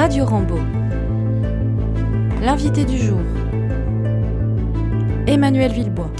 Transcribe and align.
Radio 0.00 0.24
Rambo. 0.24 0.56
L'invité 2.40 2.86
du 2.86 2.96
jour. 2.96 3.20
Emmanuel 5.26 5.72
Villebois. 5.72 6.10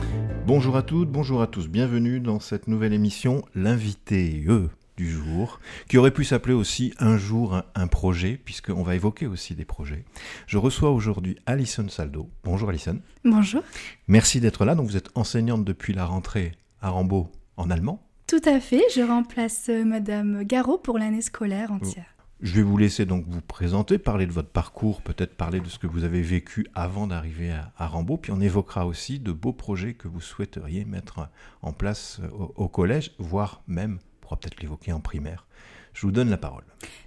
Bonjour 0.47 0.77
à 0.77 0.83
toutes, 0.83 1.11
bonjour 1.11 1.41
à 1.41 1.47
tous, 1.47 1.67
bienvenue 1.67 2.21
dans 2.21 2.41
cette 2.41 2.69
nouvelle 2.69 2.93
émission 2.93 3.43
L'invité 3.55 4.45
eux 4.47 4.69
du 4.99 5.11
jour, 5.11 5.61
qui 5.89 5.97
aurait 5.97 6.11
pu 6.11 6.25
s'appeler 6.25 6.53
aussi 6.53 6.93
Un 6.99 7.17
jour 7.17 7.55
un, 7.55 7.65
un 7.75 7.87
projet, 7.87 8.39
puisqu'on 8.45 8.83
va 8.83 8.97
évoquer 8.97 9.27
aussi 9.27 9.55
des 9.55 9.65
projets. 9.65 10.05
Je 10.47 10.59
reçois 10.59 10.91
aujourd'hui 10.91 11.39
Alison 11.47 11.89
Saldo. 11.89 12.29
Bonjour 12.45 12.69
Alison. 12.69 13.01
Bonjour. 13.25 13.63
Merci 14.09 14.41
d'être 14.41 14.67
là. 14.67 14.75
Donc 14.75 14.89
vous 14.89 14.99
êtes 14.99 15.09
enseignante 15.15 15.65
depuis 15.65 15.95
la 15.95 16.05
rentrée 16.05 16.53
à 16.83 16.91
Rambaud 16.91 17.33
en 17.57 17.71
allemand. 17.71 18.07
Tout 18.27 18.43
à 18.45 18.61
fait, 18.61 18.83
je 18.95 19.01
remplace 19.01 19.71
euh, 19.71 19.87
Madame 19.87 20.45
Garot 20.45 20.77
pour 20.77 20.99
l'année 20.99 21.23
scolaire 21.23 21.73
entière. 21.73 22.20
Je 22.43 22.55
vais 22.55 22.63
vous 22.63 22.79
laisser 22.79 23.05
donc 23.05 23.27
vous 23.29 23.43
présenter, 23.43 23.99
parler 23.99 24.27
de 24.27 24.33
votre 24.33 24.49
parcours, 24.49 25.03
peut-être 25.03 25.37
parler 25.37 25.61
de 25.61 25.69
ce 25.69 25.79
que 25.79 25.87
vous 25.87 26.05
avez 26.05 26.23
vécu 26.23 26.67
avant 26.75 27.07
d'arriver 27.07 27.51
à, 27.51 27.71
à 27.77 27.87
Rambaud, 27.87 28.17
puis 28.17 28.33
on 28.33 28.41
évoquera 28.41 28.87
aussi 28.87 29.19
de 29.19 29.31
beaux 29.31 29.53
projets 29.53 29.93
que 29.93 30.09
vous 30.09 30.23
souhaiteriez 30.23 30.87
mettre 30.87 31.29
en 31.61 31.75
place 31.75 32.19
au, 32.33 32.55
au 32.57 32.69
collège, 32.69 33.13
voire 33.19 33.63
même, 33.67 33.99
on 34.01 34.21
pourra 34.23 34.37
peut-être 34.37 34.59
l'évoquer 34.63 34.93
en 34.93 35.01
primaire. 35.01 35.47
Je 35.93 36.07
vous 36.07 36.13
donne 36.13 36.31
la 36.31 36.37
parole. 36.37 36.63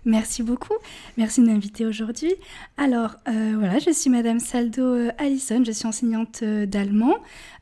Merci 0.05 0.44
beaucoup. 0.44 0.73
Merci 1.18 1.42
de 1.42 1.48
m'inviter 1.48 1.86
aujourd'hui. 1.86 2.34
Alors, 2.78 3.16
euh, 3.28 3.56
voilà, 3.58 3.80
je 3.80 3.92
suis 3.92 4.09
Madame 4.09 4.40
Saldo 4.40 4.82
euh, 4.84 5.12
Allison, 5.18 5.64
je 5.66 5.72
suis 5.72 5.88
enseignante 5.88 6.42
euh, 6.44 6.66
d'allemand. 6.66 7.16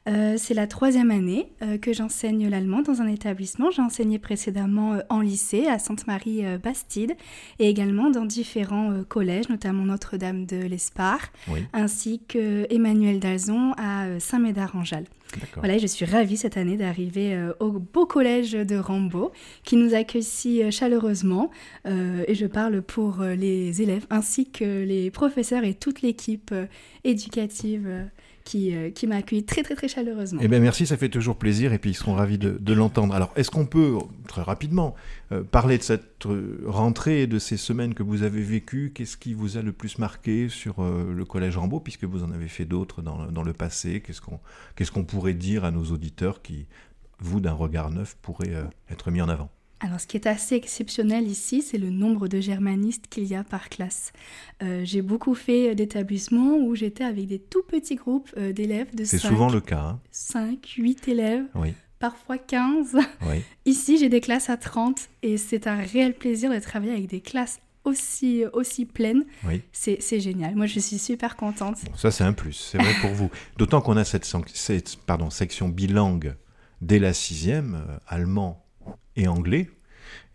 Euh, 0.10 0.34
c'est 0.38 0.56
la 0.56 0.66
troisième 0.66 1.12
année 1.12 1.48
euh, 1.62 1.78
que 1.78 1.94
j'enseigne 1.94 2.50
l'allemand 2.50 2.82
dans 2.82 3.02
un 3.02 3.08
établissement. 3.08 3.70
J'ai 3.70 3.84
enseigné 3.84 4.18
précédemment 4.18 4.98
en 5.10 5.22
lycée 5.22 5.68
à 5.68 5.78
Sainte-Marie-Bastide 5.78 7.14
et 7.60 7.70
également 7.70 8.10
dans 8.10 8.26
différents 8.26 9.04
collèges, 9.08 9.50
notamment 9.50 9.86
Notre-Dame 9.86 10.46
de 10.48 10.58
l'Espar, 10.58 11.20
Oui, 11.48 11.60
ainsi 11.74 12.20
que 12.28 12.66
Emmanuel 12.74 13.20
Dalzon 13.20 13.74
à 13.78 14.20
Saint-Médard-en-Jalles. 14.20 15.08
Voilà, 15.58 15.78
je 15.78 15.88
suis 15.88 16.06
ravie 16.06 16.38
cette 16.38 16.58
année 16.58 16.78
d'arriver 16.78 17.34
euh, 17.34 17.54
au 17.60 17.72
beau 17.72 18.06
collège 18.06 18.52
de 18.52 18.76
Rambaud 18.76 19.32
qui 19.64 19.76
nous 19.76 19.94
accueille 19.94 20.24
si 20.24 20.64
euh, 20.64 20.72
chaleureusement. 20.72 21.52
Euh, 21.86 22.24
et 22.28 22.36
je 22.36 22.46
parle 22.46 22.82
pour 22.82 23.22
les 23.22 23.82
élèves 23.82 24.06
ainsi 24.10 24.50
que 24.50 24.84
les 24.84 25.12
professeurs 25.12 25.64
et 25.64 25.74
toute 25.74 26.02
l'équipe 26.02 26.54
éducative 27.04 27.88
qui, 28.52 28.76
euh, 28.76 28.92
qui 28.92 29.08
m'a 29.08 29.16
accueilli 29.16 29.46
très 29.46 29.64
très 29.64 29.76
très 29.76 29.88
chaleureusement. 29.88 30.42
Eh 30.44 30.50
bien, 30.50 30.60
merci, 30.60 30.86
ça 30.86 30.98
fait 30.98 31.08
toujours 31.08 31.38
plaisir 31.38 31.72
et 31.72 31.80
puis 31.80 31.92
ils 31.92 31.96
seront 31.96 32.16
ravis 32.16 32.38
de, 32.38 32.74
l'entendre. 32.74 33.16
Alors, 33.16 33.32
est-ce 33.38 33.50
qu'on 33.50 33.66
peut, 33.66 33.98
très 34.28 34.42
rapidement, 34.42 34.94
euh, 35.32 35.42
parler 35.42 35.78
de 35.78 35.84
cette 35.84 36.26
euh, 36.26 36.62
rentrée 36.68 37.28
de 37.28 37.40
ces 37.40 37.56
semaines 37.56 37.94
que 37.94 38.04
vous 38.04 38.24
avez 38.24 38.42
vécues? 38.42 38.92
Qu'est-ce 38.94 39.16
qui 39.16 39.34
vous 39.34 39.56
a 39.56 39.62
le 39.62 39.72
plus 39.72 40.00
marqué 40.00 40.50
sur 40.50 40.84
le 40.84 41.24
Collège 41.24 41.56
Rambaud, 41.56 41.80
puisque 41.80 42.04
vous 42.04 42.24
en 42.24 42.32
avez 42.32 42.50
fait 42.50 42.66
d'autres 42.66 43.02
dans, 43.02 43.44
le 43.44 43.54
passé? 43.54 44.04
Qu'est-ce 44.06 44.92
qu'on 44.92 45.04
pourrait 45.06 45.34
dire 45.34 45.64
à 45.64 45.72
nos 45.72 45.86
auditeurs 45.86 46.42
qui, 46.42 46.66
vous, 47.20 47.40
d'un 47.40 47.54
regard 47.54 47.90
neuf, 47.90 48.18
pourraient 48.22 48.54
être 48.90 49.12
mis 49.12 49.22
en 49.22 49.30
avant? 49.30 49.50
Alors, 49.84 50.00
ce 50.00 50.06
qui 50.06 50.16
est 50.16 50.28
assez 50.28 50.54
exceptionnel 50.56 51.28
ici, 51.28 51.64
c'est 51.64 51.80
le 51.80 51.90
nombre 51.90 52.28
de 52.28 52.40
germanistes 52.40 53.08
qu'il 53.10 53.24
y 53.26 53.34
a 53.36 53.44
par 53.44 53.68
classe. 53.70 54.14
Euh, 54.62 54.82
j'ai 54.86 55.02
beaucoup 55.02 55.34
fait 55.34 55.72
euh, 55.72 55.74
d'établissements 55.76 56.56
où 56.58 56.76
j'étais 56.76 57.04
avec 57.04 57.26
des 57.28 57.40
tout 57.40 57.64
petits 57.68 57.96
groupes 57.96 58.30
euh, 58.38 58.54
d'élèves 58.54 58.94
de 58.96 59.04
C'est 59.04 59.18
5, 59.18 59.28
souvent 59.30 59.50
le 59.50 59.60
cas. 59.60 59.80
hein 59.82 60.00
5, 60.12 60.66
8 60.78 61.08
élèves, 61.08 61.46
oui, 61.56 61.74
parfois 61.98 62.38
15. 62.38 62.96
oui. 63.28 63.42
Ici, 63.66 63.98
j'ai 63.98 64.08
des 64.10 64.22
classes 64.22 64.52
à 64.52 64.58
30 64.58 65.10
et 65.24 65.38
c'est 65.38 65.66
un 65.66 65.78
réel 65.78 66.14
plaisir 66.14 66.52
de 66.54 66.60
travailler 66.60 66.92
avec 66.94 67.08
des 67.08 67.22
classes 67.22 67.60
aussi, 67.84 68.44
aussi 68.54 68.86
pleines. 68.86 69.26
oui. 69.48 69.64
C'est 69.72 70.20
génial. 70.20 70.54
Moi, 70.56 70.68
je 70.68 70.80
suis 70.80 71.00
super 71.00 71.36
contente. 71.36 71.78
Bon, 71.86 71.98
ça, 71.98 72.12
c'est 72.12 72.24
un 72.24 72.34
plus, 72.34 72.54
c'est 72.54 72.78
vrai 72.78 72.94
pour 73.02 73.10
vous. 73.12 73.32
D'autant 73.58 73.82
qu'on 73.82 73.98
a 73.98 74.04
cette, 74.04 74.26
sanc- 74.26 74.46
cette, 74.54 74.98
pardon, 75.08 75.32
section 75.32 75.70
bilingue 75.70 76.36
dès 76.82 77.00
la 77.00 77.14
sixième, 77.14 77.84
euh, 77.90 77.98
allemand 78.08 78.64
et 79.16 79.28
anglais. 79.28 79.70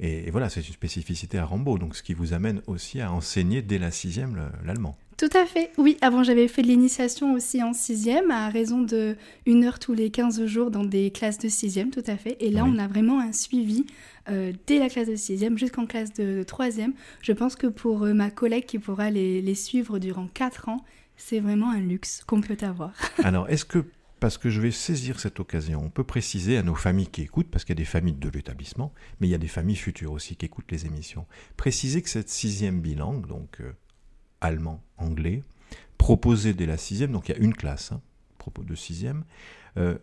Et, 0.01 0.29
et 0.29 0.31
voilà, 0.31 0.49
c'est 0.49 0.67
une 0.67 0.73
spécificité 0.75 1.39
à 1.39 1.45
Rambaud, 1.45 1.79
donc 1.79 1.97
ce 1.97 2.03
qui 2.03 2.15
vous 2.15 2.33
amène 2.33 2.63
aussi 2.67 3.01
à 3.01 3.13
enseigner 3.13 3.63
dès 3.63 3.79
la 3.79 3.91
sixième 3.91 4.35
le- 4.37 4.49
l'allemand. 4.67 4.97
Tout 5.19 5.31
à 5.35 5.47
fait. 5.47 5.71
Oui, 5.79 5.97
avant, 6.03 6.23
j'avais 6.23 6.47
fait 6.47 6.61
de 6.61 6.67
l'initiation 6.67 7.33
aussi 7.33 7.63
en 7.63 7.73
sixième 7.73 8.31
à 8.31 8.51
raison 8.51 8.83
de 8.83 9.17
une 9.47 9.65
heure 9.65 9.79
tous 9.79 9.95
les 9.95 10.11
15 10.11 10.45
jours 10.45 10.71
dans 10.71 10.85
des 10.85 11.11
classes 11.11 11.39
de 11.39 11.49
sixième, 11.49 11.91
tout 11.91 12.03
à 12.07 12.19
fait. 12.19 12.37
Et 12.41 12.51
là, 12.51 12.65
Oui. 12.65 12.71
on 12.75 12.79
a 12.79 12.87
vraiment 12.87 13.19
un 13.21 13.33
suivi 13.33 13.87
euh, 14.29 14.53
dès 14.67 14.79
la 14.79 14.91
classe 14.91 15.09
de 15.09 15.17
sixième 15.17 15.57
jusqu'en 15.57 15.87
classe 15.87 16.13
de, 16.13 16.39
de 16.39 16.43
troisième. 16.43 16.93
Je 17.23 17.33
pense 17.33 17.57
que 17.57 17.67
pour 17.67 18.03
euh, 18.05 18.13
ma 18.13 18.31
collègue 18.31 18.67
qui 18.67 18.79
pourra 18.79 19.11
les, 19.11 19.41
les 19.41 19.55
suivre 19.55 19.99
durant 19.99 20.27
quatre 20.27 20.69
ans, 20.69 20.85
c'est 21.17 21.41
vraiment 21.41 21.71
un 21.71 21.81
luxe 21.81 22.23
qu'on 22.27 22.43
peut 22.43 22.59
avoir. 22.61 22.93
Alors, 23.25 23.49
est-ce 23.49 23.65
que, 23.65 23.85
parce 24.27 24.39
que 24.39 24.51
je 24.51 24.61
vais 24.61 24.73
saisir 24.73 25.21
cette 25.21 25.39
occasion, 25.39 25.81
on 25.85 25.89
peut 25.89 26.03
préciser 26.03 26.57
à 26.59 26.65
nos 26.65 26.75
familles 26.75 27.07
qui 27.07 27.23
écoutent, 27.23 27.47
parce 27.49 27.65
qu'il 27.65 27.77
y 27.77 27.79
a 27.79 27.83
des 27.83 27.85
familles 27.85 28.15
de 28.15 28.29
l'établissement, 28.29 28.93
mais 29.21 29.29
il 29.29 29.31
y 29.31 29.37
a 29.37 29.39
des 29.39 29.47
familles 29.47 29.77
futures 29.77 30.11
aussi 30.11 30.35
qui 30.35 30.47
écoutent 30.47 30.73
les 30.73 30.85
émissions, 30.85 31.27
préciser 31.57 32.03
que 32.03 32.11
cette 32.11 32.29
sixième 32.29 32.81
bilingue, 32.81 33.25
donc 33.29 33.61
euh, 33.61 33.71
allemand, 34.41 34.83
anglais, 34.99 35.45
proposée 35.97 36.55
dès 36.55 36.67
la 36.67 36.77
sixième, 36.77 37.13
donc 37.13 37.29
il 37.29 37.37
y 37.37 37.39
a 37.39 37.39
une 37.39 37.55
classe, 37.55 37.93
hein, 37.93 38.01
propos 38.37 38.65
de 38.65 38.75
sixième, 38.75 39.23
euh, 39.77 39.97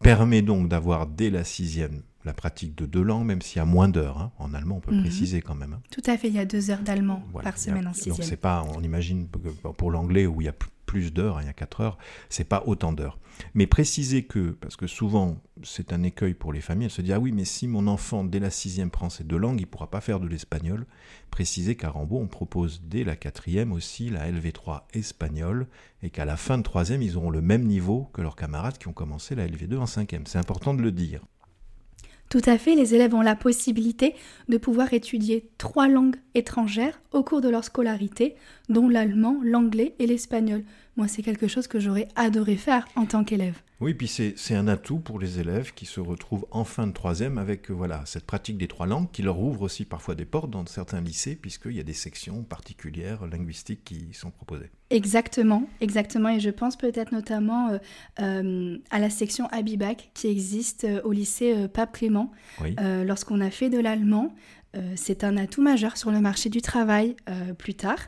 permet 0.00 0.40
donc 0.40 0.70
d'avoir 0.70 1.06
dès 1.06 1.28
la 1.28 1.44
sixième 1.44 2.00
la 2.24 2.32
pratique 2.32 2.74
de 2.76 2.86
deux 2.86 3.02
langues, 3.02 3.26
même 3.26 3.42
s'il 3.42 3.58
y 3.58 3.60
a 3.60 3.66
moins 3.66 3.90
d'heures. 3.90 4.18
hein. 4.18 4.32
En 4.38 4.54
allemand, 4.54 4.78
on 4.78 4.80
peut 4.80 4.94
Mhm. 4.94 5.02
préciser 5.02 5.42
quand 5.42 5.54
même. 5.54 5.74
hein. 5.74 5.82
Tout 5.90 6.02
à 6.06 6.16
fait, 6.16 6.28
il 6.28 6.34
y 6.34 6.38
a 6.38 6.46
deux 6.46 6.70
heures 6.70 6.80
d'allemand 6.80 7.22
Voilà, 7.30 7.50
par 7.50 7.54
a- 7.54 7.58
semaine 7.58 7.86
en 7.86 7.90
Donc 7.90 7.94
sixième. 7.94 8.26
c'est 8.26 8.36
pas, 8.38 8.64
on 8.74 8.82
imagine 8.82 9.28
pour 9.28 9.90
l'anglais 9.90 10.24
où 10.26 10.40
il 10.40 10.46
y 10.46 10.48
a 10.48 10.52
p- 10.52 10.64
plus 10.86 11.12
d'heures, 11.12 11.38
hein, 11.38 11.42
il 11.42 11.46
y 11.46 11.50
a 11.50 11.52
quatre 11.52 11.80
heures, 11.80 11.98
c'est 12.28 12.48
pas 12.48 12.62
autant 12.66 12.92
d'heures. 12.92 13.18
Mais 13.54 13.66
préciser 13.66 14.24
que, 14.24 14.52
parce 14.52 14.76
que 14.76 14.86
souvent 14.86 15.36
c'est 15.62 15.92
un 15.92 16.02
écueil 16.02 16.32
pour 16.32 16.52
les 16.52 16.60
familles, 16.60 16.86
elles 16.86 16.90
se 16.90 17.02
disent 17.02 17.12
ah 17.12 17.20
oui 17.20 17.32
mais 17.32 17.44
si 17.44 17.68
mon 17.68 17.86
enfant 17.86 18.24
dès 18.24 18.38
la 18.38 18.50
sixième 18.50 18.90
prend 18.90 19.10
ces 19.10 19.24
deux 19.24 19.36
langues, 19.36 19.60
il 19.60 19.66
pourra 19.66 19.90
pas 19.90 20.00
faire 20.00 20.20
de 20.20 20.26
l'espagnol. 20.26 20.86
Préciser 21.30 21.76
qu'à 21.76 21.90
Rambaud 21.90 22.18
on 22.18 22.28
propose 22.28 22.82
dès 22.84 23.04
la 23.04 23.16
quatrième 23.16 23.72
aussi 23.72 24.08
la 24.08 24.30
LV3 24.30 24.84
espagnol 24.94 25.66
et 26.02 26.10
qu'à 26.10 26.24
la 26.24 26.36
fin 26.36 26.56
de 26.56 26.62
troisième 26.62 27.02
ils 27.02 27.16
auront 27.16 27.30
le 27.30 27.42
même 27.42 27.64
niveau 27.64 28.08
que 28.14 28.22
leurs 28.22 28.36
camarades 28.36 28.78
qui 28.78 28.88
ont 28.88 28.94
commencé 28.94 29.34
la 29.34 29.46
LV2 29.46 29.76
en 29.76 29.86
cinquième. 29.86 30.26
C'est 30.26 30.38
important 30.38 30.72
de 30.72 30.82
le 30.82 30.92
dire. 30.92 31.20
Tout 32.28 32.42
à 32.46 32.58
fait, 32.58 32.74
les 32.74 32.94
élèves 32.94 33.14
ont 33.14 33.22
la 33.22 33.36
possibilité 33.36 34.14
de 34.48 34.58
pouvoir 34.58 34.92
étudier 34.92 35.48
trois 35.58 35.88
langues 35.88 36.16
étrangères 36.34 37.00
au 37.12 37.22
cours 37.22 37.40
de 37.40 37.48
leur 37.48 37.64
scolarité, 37.64 38.34
dont 38.68 38.88
l'allemand, 38.88 39.38
l'anglais 39.42 39.94
et 39.98 40.06
l'espagnol. 40.06 40.64
Moi, 40.96 41.08
c'est 41.08 41.22
quelque 41.22 41.48
chose 41.48 41.66
que 41.66 41.78
j'aurais 41.78 42.08
adoré 42.16 42.56
faire 42.56 42.88
en 42.96 43.06
tant 43.06 43.24
qu'élève. 43.24 43.60
Oui, 43.80 43.92
puis 43.92 44.08
c'est 44.08 44.54
un 44.54 44.68
atout 44.68 44.98
pour 44.98 45.18
les 45.18 45.38
élèves 45.38 45.74
qui 45.74 45.84
se 45.84 46.00
retrouvent 46.00 46.46
en 46.50 46.64
fin 46.64 46.86
de 46.86 46.92
troisième 46.92 47.36
avec 47.36 47.70
euh, 47.70 47.74
voilà 47.74 48.02
cette 48.06 48.24
pratique 48.24 48.56
des 48.56 48.68
trois 48.68 48.86
langues 48.86 49.10
qui 49.12 49.20
leur 49.20 49.38
ouvre 49.38 49.62
aussi 49.62 49.84
parfois 49.84 50.14
des 50.14 50.24
portes 50.24 50.50
dans 50.50 50.64
certains 50.64 51.02
lycées 51.02 51.36
puisqu'il 51.36 51.72
y 51.72 51.80
a 51.80 51.82
des 51.82 51.92
sections 51.92 52.42
particulières 52.42 53.26
linguistiques 53.26 53.84
qui 53.84 54.08
sont 54.14 54.30
proposées. 54.30 54.70
Exactement, 54.90 55.68
exactement. 55.80 56.28
Et 56.28 56.40
je 56.40 56.50
pense 56.50 56.76
peut-être 56.76 57.10
notamment 57.10 57.70
euh, 57.70 57.78
euh, 58.20 58.78
à 58.90 59.00
la 59.00 59.10
section 59.10 59.46
Abibac 59.48 60.10
qui 60.14 60.28
existe 60.28 60.86
au 61.04 61.10
lycée 61.10 61.54
euh, 61.54 61.68
Pape 61.68 61.92
Clément. 61.92 62.30
Oui, 62.60 62.76
Lorsqu'on 62.78 63.40
a 63.40 63.50
fait 63.50 63.68
de 63.68 63.78
l'allemand, 63.78 64.34
c'est 64.94 65.24
un 65.24 65.36
atout 65.36 65.62
majeur 65.62 65.96
sur 65.96 66.10
le 66.10 66.20
marché 66.20 66.48
du 66.48 66.60
travail 66.60 67.16
plus 67.58 67.74
tard. 67.74 67.98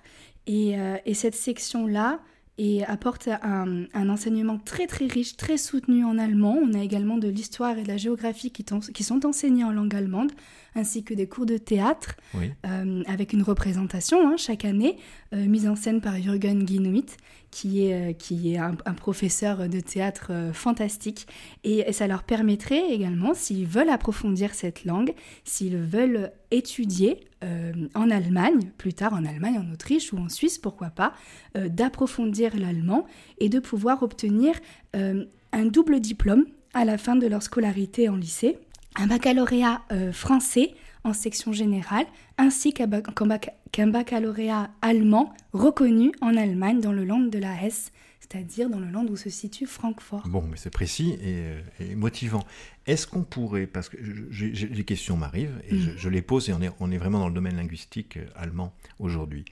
Et, 0.47 0.77
et 1.05 1.15
cette 1.15 1.35
section-là 1.35 2.21
et 2.59 2.85
apporte 2.85 3.29
un, 3.29 3.85
un 3.95 4.09
enseignement 4.09 4.59
très 4.59 4.89
très 4.89 5.07
riche, 5.07 5.37
très 5.37 5.57
soutenu 5.57 6.05
en 6.05 6.19
allemand. 6.19 6.59
On 6.61 6.75
a 6.75 6.83
également 6.83 7.17
de 7.17 7.29
l'histoire 7.29 7.79
et 7.79 7.85
de 7.85 7.89
la 7.89 7.97
géographie 7.97 8.51
qui, 8.51 9.05
sont 9.05 9.27
enseignés 9.27 9.63
en 9.63 9.71
langue 9.71 9.95
allemande, 9.95 10.33
ainsi 10.75 11.05
que 11.05 11.15
des 11.15 11.29
cours 11.29 11.47
de 11.47 11.57
théâtre 11.57 12.17
oui. 12.35 12.51
euh, 12.67 13.03
avec 13.07 13.33
une 13.33 13.43
représentation 13.43 14.29
hein, 14.29 14.37
chaque 14.37 14.65
année, 14.65 14.99
euh, 15.35 15.47
mise 15.47 15.69
en 15.69 15.77
scène 15.77 16.01
par 16.01 16.21
Jürgen 16.21 16.65
Guinuit, 16.65 17.17
qui 17.51 17.87
est, 17.87 18.11
euh, 18.11 18.13
qui 18.13 18.53
est 18.53 18.59
un, 18.59 18.75
professeur 18.95 19.69
de 19.69 19.81
théâtre 19.81 20.29
euh, 20.31 20.53
fantastique. 20.53 21.27
Et, 21.65 21.93
ça 21.93 22.07
leur 22.07 22.23
permettrait 22.23 22.91
également, 22.91 23.35
s'ils 23.35 23.67
veulent 23.67 23.89
approfondir 23.89 24.55
cette 24.55 24.85
langue, 24.85 25.15
s'ils 25.45 25.77
veulent 25.77 26.31
étudier 26.51 27.21
euh, 27.45 27.73
en 27.95 28.11
Allemagne, 28.11 28.71
plus 28.77 28.95
tard 28.95 29.15
en 29.15 29.25
Allemagne, 29.25 29.59
en 29.59 29.73
Autriche 29.73 30.13
ou 30.13 30.19
en 30.19 30.29
Suisse, 30.29 30.59
pourquoi 30.59 30.89
pas, 30.89 31.15
d'approfondir 31.55 32.57
l'allemand 32.57 33.07
et 33.39 33.49
de 33.49 33.59
pouvoir 33.59 34.03
obtenir 34.03 34.55
un 34.95 35.65
double 35.67 36.01
diplôme 36.01 36.47
à 36.75 36.85
la 36.85 36.99
fin 36.99 37.17
de 37.17 37.27
leur 37.27 37.43
scolarité 37.43 38.09
en 38.09 38.17
lycée, 38.17 38.59
un 38.97 39.07
baccalauréat 39.07 39.83
français 40.13 40.75
en 41.09 41.13
section 41.13 41.53
générale, 41.53 42.07
ainsi 42.37 42.73
qu'un 42.73 42.87
bac- 42.87 43.15
qu'un 43.15 43.27
bac- 43.27 43.55
qu'un 43.73 43.89
baccalauréat 43.89 44.71
allemand 44.83 45.33
reconnu 45.53 46.13
en 46.21 46.37
Allemagne 46.37 46.81
dans 46.81 46.93
le 46.93 47.05
land 47.05 47.21
de 47.21 47.39
la 47.39 47.63
Hesse, 47.63 47.93
c'est-à-dire 48.21 48.69
dans 48.69 48.79
le 48.79 48.91
land 48.91 49.07
où 49.07 49.17
se 49.17 49.31
situe 49.31 49.67
Francfort. 49.67 50.29
Bon, 50.29 50.43
mais 50.43 50.57
c'est 50.57 50.71
précis 50.71 51.19
et, 51.23 51.95
motivant. 51.95 52.45
Est-ce 52.87 53.07
qu'on 53.07 53.23
pourrait, 53.23 53.67
parce 53.67 53.89
que 53.89 53.97
les 53.97 54.85
questions 54.85 55.17
m'arrivent 55.17 55.61
et 55.69 55.77
je, 55.77 56.09
mm. 56.09 56.13
les 56.13 56.23
pose 56.23 56.49
et 56.51 56.53
on 56.53 56.61
est, 56.61 56.71
on 56.81 56.91
est 56.91 56.99
vraiment 56.99 57.21
dans 57.21 57.29
le 57.29 57.35
domaine 57.35 57.57
linguistique 57.57 58.17
euh, 58.17 58.27
allemand 58.35 58.75
aujourd'hui. 58.99 59.45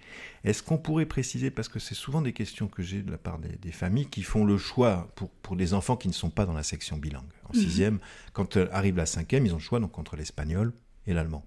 Est-ce 0.45 0.63
qu'on 0.63 0.79
pourrait 0.79 1.07
préciser, 1.07 1.51
parce 1.51 1.69
que 1.69 1.79
c'est 1.79 1.95
souvent 1.95 2.23
des 2.23 2.33
questions 2.33 2.67
que 2.67 2.83
j'ai 2.83 3.03
de 3.03 3.11
la 3.11 3.19
part 3.19 3.39
des, 3.39 3.73
familles 3.73 4.07
qui 4.07 4.23
font 4.23 4.45
le 4.45 4.59
choix 4.59 5.11
pour, 5.17 5.31
pour 5.31 5.57
des 5.57 5.75
enfants 5.75 5.97
qui 5.97 6.09
ne 6.09 6.15
sont 6.15 6.31
pas 6.31 6.47
dans 6.47 6.55
la 6.55 6.63
section 6.63 6.97
bilingue. 6.97 7.23
En 7.45 7.57
mm. 7.57 7.61
sixième, 7.61 7.99
quand 8.33 8.57
euh, 8.57 8.69
arrive 8.73 8.97
la 8.97 9.07
cinquième, 9.07 9.47
ils 9.47 9.53
ont 9.53 9.59
le 9.59 9.63
choix 9.63 9.81
donc 9.81 9.99
entre 9.99 10.17
l'espagnol 10.17 10.73
et 11.07 11.15
l'allemand. 11.15 11.45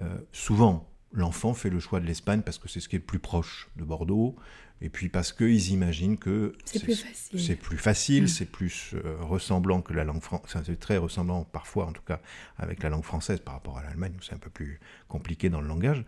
Euh, 0.00 0.18
souvent, 0.32 0.88
l'enfant 1.12 1.54
fait 1.54 1.70
le 1.70 1.80
choix 1.80 2.00
de 2.00 2.06
l'Espagne 2.06 2.42
parce 2.42 2.58
que 2.58 2.68
c'est 2.68 2.80
ce 2.80 2.88
qui 2.88 2.96
est 2.96 3.00
le 3.00 3.04
plus 3.04 3.20
proche 3.20 3.70
de 3.76 3.84
Bordeaux, 3.84 4.36
et 4.84 4.90
puis 4.90 5.08
parce 5.08 5.32
qu'ils 5.32 5.70
imaginent 5.70 6.18
que 6.18 6.52
c'est 6.66 6.82
plus 6.82 6.94
facile, 6.94 7.40
c'est 7.40 7.56
plus, 7.56 7.78
facile, 7.78 8.24
mm. 8.24 8.28
c'est 8.28 8.44
plus 8.44 8.90
euh, 8.94 9.16
ressemblant 9.20 9.80
que 9.80 9.94
la 9.94 10.04
langue 10.04 10.20
française, 10.20 10.62
c'est 10.66 10.78
très 10.78 10.98
ressemblant 10.98 11.44
parfois 11.44 11.86
en 11.86 11.92
tout 11.92 12.02
cas 12.06 12.20
avec 12.58 12.82
la 12.82 12.90
langue 12.90 13.02
française 13.02 13.40
par 13.40 13.54
rapport 13.54 13.78
à 13.78 13.82
l'Allemagne 13.82 14.12
où 14.18 14.22
c'est 14.22 14.34
un 14.34 14.38
peu 14.38 14.50
plus 14.50 14.78
compliqué 15.08 15.48
dans 15.48 15.62
le 15.62 15.68
langage. 15.68 16.04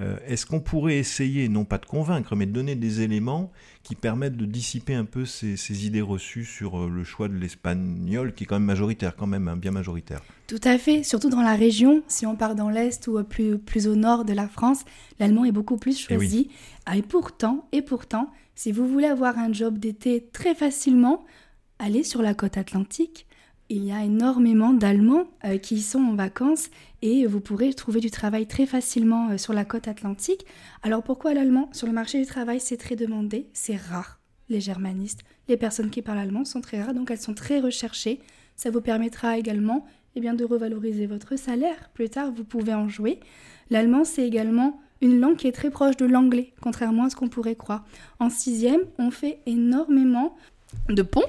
Euh, 0.00 0.16
est-ce 0.26 0.46
qu'on 0.46 0.60
pourrait 0.60 0.96
essayer, 0.96 1.48
non 1.48 1.64
pas 1.64 1.78
de 1.78 1.86
convaincre, 1.86 2.36
mais 2.36 2.46
de 2.46 2.52
donner 2.52 2.76
des 2.76 3.00
éléments 3.00 3.50
qui 3.82 3.94
permettent 3.96 4.36
de 4.36 4.46
dissiper 4.46 4.94
un 4.94 5.04
peu 5.04 5.24
ces, 5.24 5.86
idées 5.86 6.00
reçues 6.00 6.44
sur 6.44 6.78
euh, 6.78 6.88
le 6.88 7.02
choix 7.02 7.26
de 7.28 7.34
l'espagnol, 7.34 8.32
qui 8.32 8.44
est 8.44 8.46
quand 8.46 8.56
même 8.56 8.64
majoritaire, 8.64 9.16
quand 9.16 9.26
même, 9.26 9.48
hein, 9.48 9.56
bien 9.56 9.72
majoritaire? 9.72 10.22
Tout 10.46 10.60
à 10.62 10.78
fait, 10.78 11.02
surtout 11.02 11.30
dans 11.30 11.42
la 11.42 11.56
région. 11.56 12.02
Si 12.06 12.26
on 12.26 12.36
part 12.36 12.54
dans 12.54 12.70
l'est 12.70 13.06
ou 13.08 13.22
plus, 13.24 13.58
plus 13.58 13.88
au 13.88 13.96
nord 13.96 14.24
de 14.24 14.32
la 14.32 14.48
France, 14.48 14.84
l'allemand 15.18 15.44
est 15.44 15.52
beaucoup 15.52 15.76
plus 15.76 16.06
eh 16.08 16.14
choisi. 16.14 16.48
Ah, 16.86 16.96
et, 16.96 17.02
pourtant, 17.02 17.66
et 17.72 17.82
pourtant, 17.82 18.07
si 18.54 18.72
vous 18.72 18.86
voulez 18.86 19.06
avoir 19.06 19.38
un 19.38 19.52
job 19.52 19.78
d'été 19.78 20.28
très 20.32 20.54
facilement, 20.54 21.24
allez 21.78 22.02
sur 22.02 22.22
la 22.22 22.34
côte 22.34 22.56
atlantique 22.56 23.28
il 23.70 23.84
y 23.84 23.92
a 23.92 24.02
énormément 24.02 24.72
d'Allemands 24.72 25.26
euh, 25.44 25.58
qui 25.58 25.80
sont 25.80 26.00
en 26.00 26.14
vacances 26.14 26.70
et 27.02 27.26
vous 27.26 27.40
pourrez 27.40 27.72
trouver 27.74 28.00
du 28.00 28.10
travail 28.10 28.46
très 28.46 28.66
facilement 28.66 29.30
euh, 29.30 29.36
sur 29.36 29.52
la 29.52 29.64
côte 29.64 29.88
atlantique. 29.88 30.46
Alors 30.82 31.02
pourquoi 31.02 31.34
l'allemand? 31.34 31.68
Sur 31.72 31.86
le 31.86 31.92
marché 31.92 32.18
du 32.18 32.26
travail, 32.26 32.60
c'est 32.60 32.78
très 32.78 32.96
demandé, 32.96 33.48
c'est 33.52 33.76
rare. 33.76 34.20
Les 34.48 34.60
germanistes, 34.60 35.20
les 35.48 35.58
personnes 35.58 35.90
qui 35.90 36.00
parlent 36.00 36.18
allemand 36.18 36.44
sont 36.44 36.62
très 36.62 36.82
rares, 36.82 36.94
donc 36.94 37.10
elles 37.10 37.20
sont 37.20 37.34
très 37.34 37.60
recherchées. 37.60 38.20
Ça 38.56 38.70
vous 38.70 38.80
permettra 38.80 39.36
également 39.36 39.84
eh 40.16 40.20
bien, 40.20 40.32
de 40.32 40.44
revaloriser 40.44 41.06
votre 41.06 41.36
salaire. 41.36 41.90
Plus 41.92 42.08
tard, 42.08 42.32
vous 42.32 42.44
pouvez 42.44 42.72
en 42.72 42.88
jouer. 42.88 43.20
L'allemand, 43.68 44.04
c'est 44.04 44.26
également 44.26 44.80
une 45.00 45.20
langue 45.20 45.36
qui 45.36 45.46
est 45.46 45.52
très 45.52 45.70
proche 45.70 45.96
de 45.96 46.06
l'anglais, 46.06 46.52
contrairement 46.60 47.04
à 47.04 47.10
ce 47.10 47.16
qu'on 47.16 47.28
pourrait 47.28 47.56
croire. 47.56 47.84
En 48.18 48.30
sixième, 48.30 48.80
on 48.98 49.10
fait 49.10 49.40
énormément 49.46 50.36
de 50.88 51.02
pont 51.02 51.24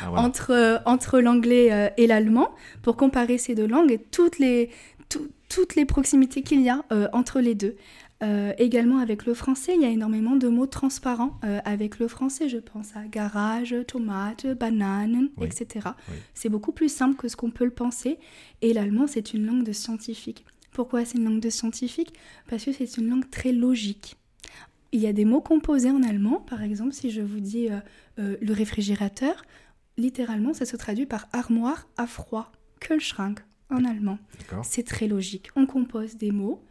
ah, 0.00 0.12
entre, 0.12 0.52
euh, 0.52 0.78
entre 0.84 1.20
l'anglais 1.20 1.72
euh, 1.72 1.88
et 1.96 2.06
l'allemand 2.06 2.54
pour 2.82 2.96
comparer 2.96 3.38
ces 3.38 3.54
deux 3.54 3.66
langues 3.66 3.90
et 3.90 3.98
toutes 3.98 4.38
les, 4.38 4.70
toutes 5.48 5.74
les 5.74 5.84
proximités 5.84 6.42
qu'il 6.42 6.62
y 6.62 6.68
a 6.68 6.84
euh, 6.92 7.08
entre 7.12 7.40
les 7.40 7.54
deux. 7.54 7.76
également 8.58 8.98
avec 8.98 9.26
le 9.26 9.34
français, 9.34 9.74
il 9.74 9.82
y 9.82 9.84
a 9.84 9.90
énormément 9.90 10.36
de 10.36 10.48
mots 10.48 10.66
transparents 10.66 11.38
avec 11.64 11.98
le 11.98 12.08
français. 12.08 12.48
Je 12.48 12.56
pense 12.56 12.96
à 12.96 13.06
garage, 13.06 13.74
tomate, 13.86 14.46
banane, 14.46 15.28
etc. 15.42 15.90
C'est 16.32 16.48
beaucoup 16.48 16.72
plus 16.72 16.88
simple 16.88 17.16
que 17.16 17.28
ce 17.28 17.36
qu'on 17.36 17.50
peut 17.50 17.66
le 17.66 17.76
penser. 17.84 18.18
Et 18.62 18.72
l'allemand, 18.72 19.06
c'est 19.06 19.34
une 19.34 19.44
langue 19.44 19.64
de 19.64 19.72
scientifique. 19.72 20.46
Pourquoi 20.76 21.06
c'est 21.06 21.16
une 21.16 21.24
langue 21.24 21.40
de 21.40 21.48
scientifique 21.48 22.12
Parce 22.50 22.66
que 22.66 22.70
c'est 22.70 22.98
une 22.98 23.08
langue 23.08 23.30
très 23.30 23.50
logique. 23.50 24.18
Il 24.92 25.00
y 25.00 25.06
a 25.06 25.14
des 25.14 25.24
mots 25.24 25.40
composés 25.40 25.90
en 25.90 26.02
allemand, 26.02 26.40
par 26.40 26.62
exemple, 26.62 26.92
si 26.92 27.10
je 27.10 27.22
vous 27.22 27.40
dis 27.40 27.70
euh, 27.70 27.78
euh, 28.18 28.36
le 28.42 28.52
réfrigérateur, 28.52 29.42
littéralement, 29.96 30.52
ça 30.52 30.66
se 30.66 30.76
traduit 30.76 31.06
par 31.06 31.28
armoire 31.32 31.88
à 31.96 32.06
froid, 32.06 32.52
Kühlschrank 32.78 33.42
en 33.70 33.86
allemand. 33.86 34.18
C'est 34.62 34.82
très 34.82 35.08
logique. 35.08 35.48
On 35.56 35.64
compose 35.64 36.16
des 36.16 36.30
mots. 36.30 36.62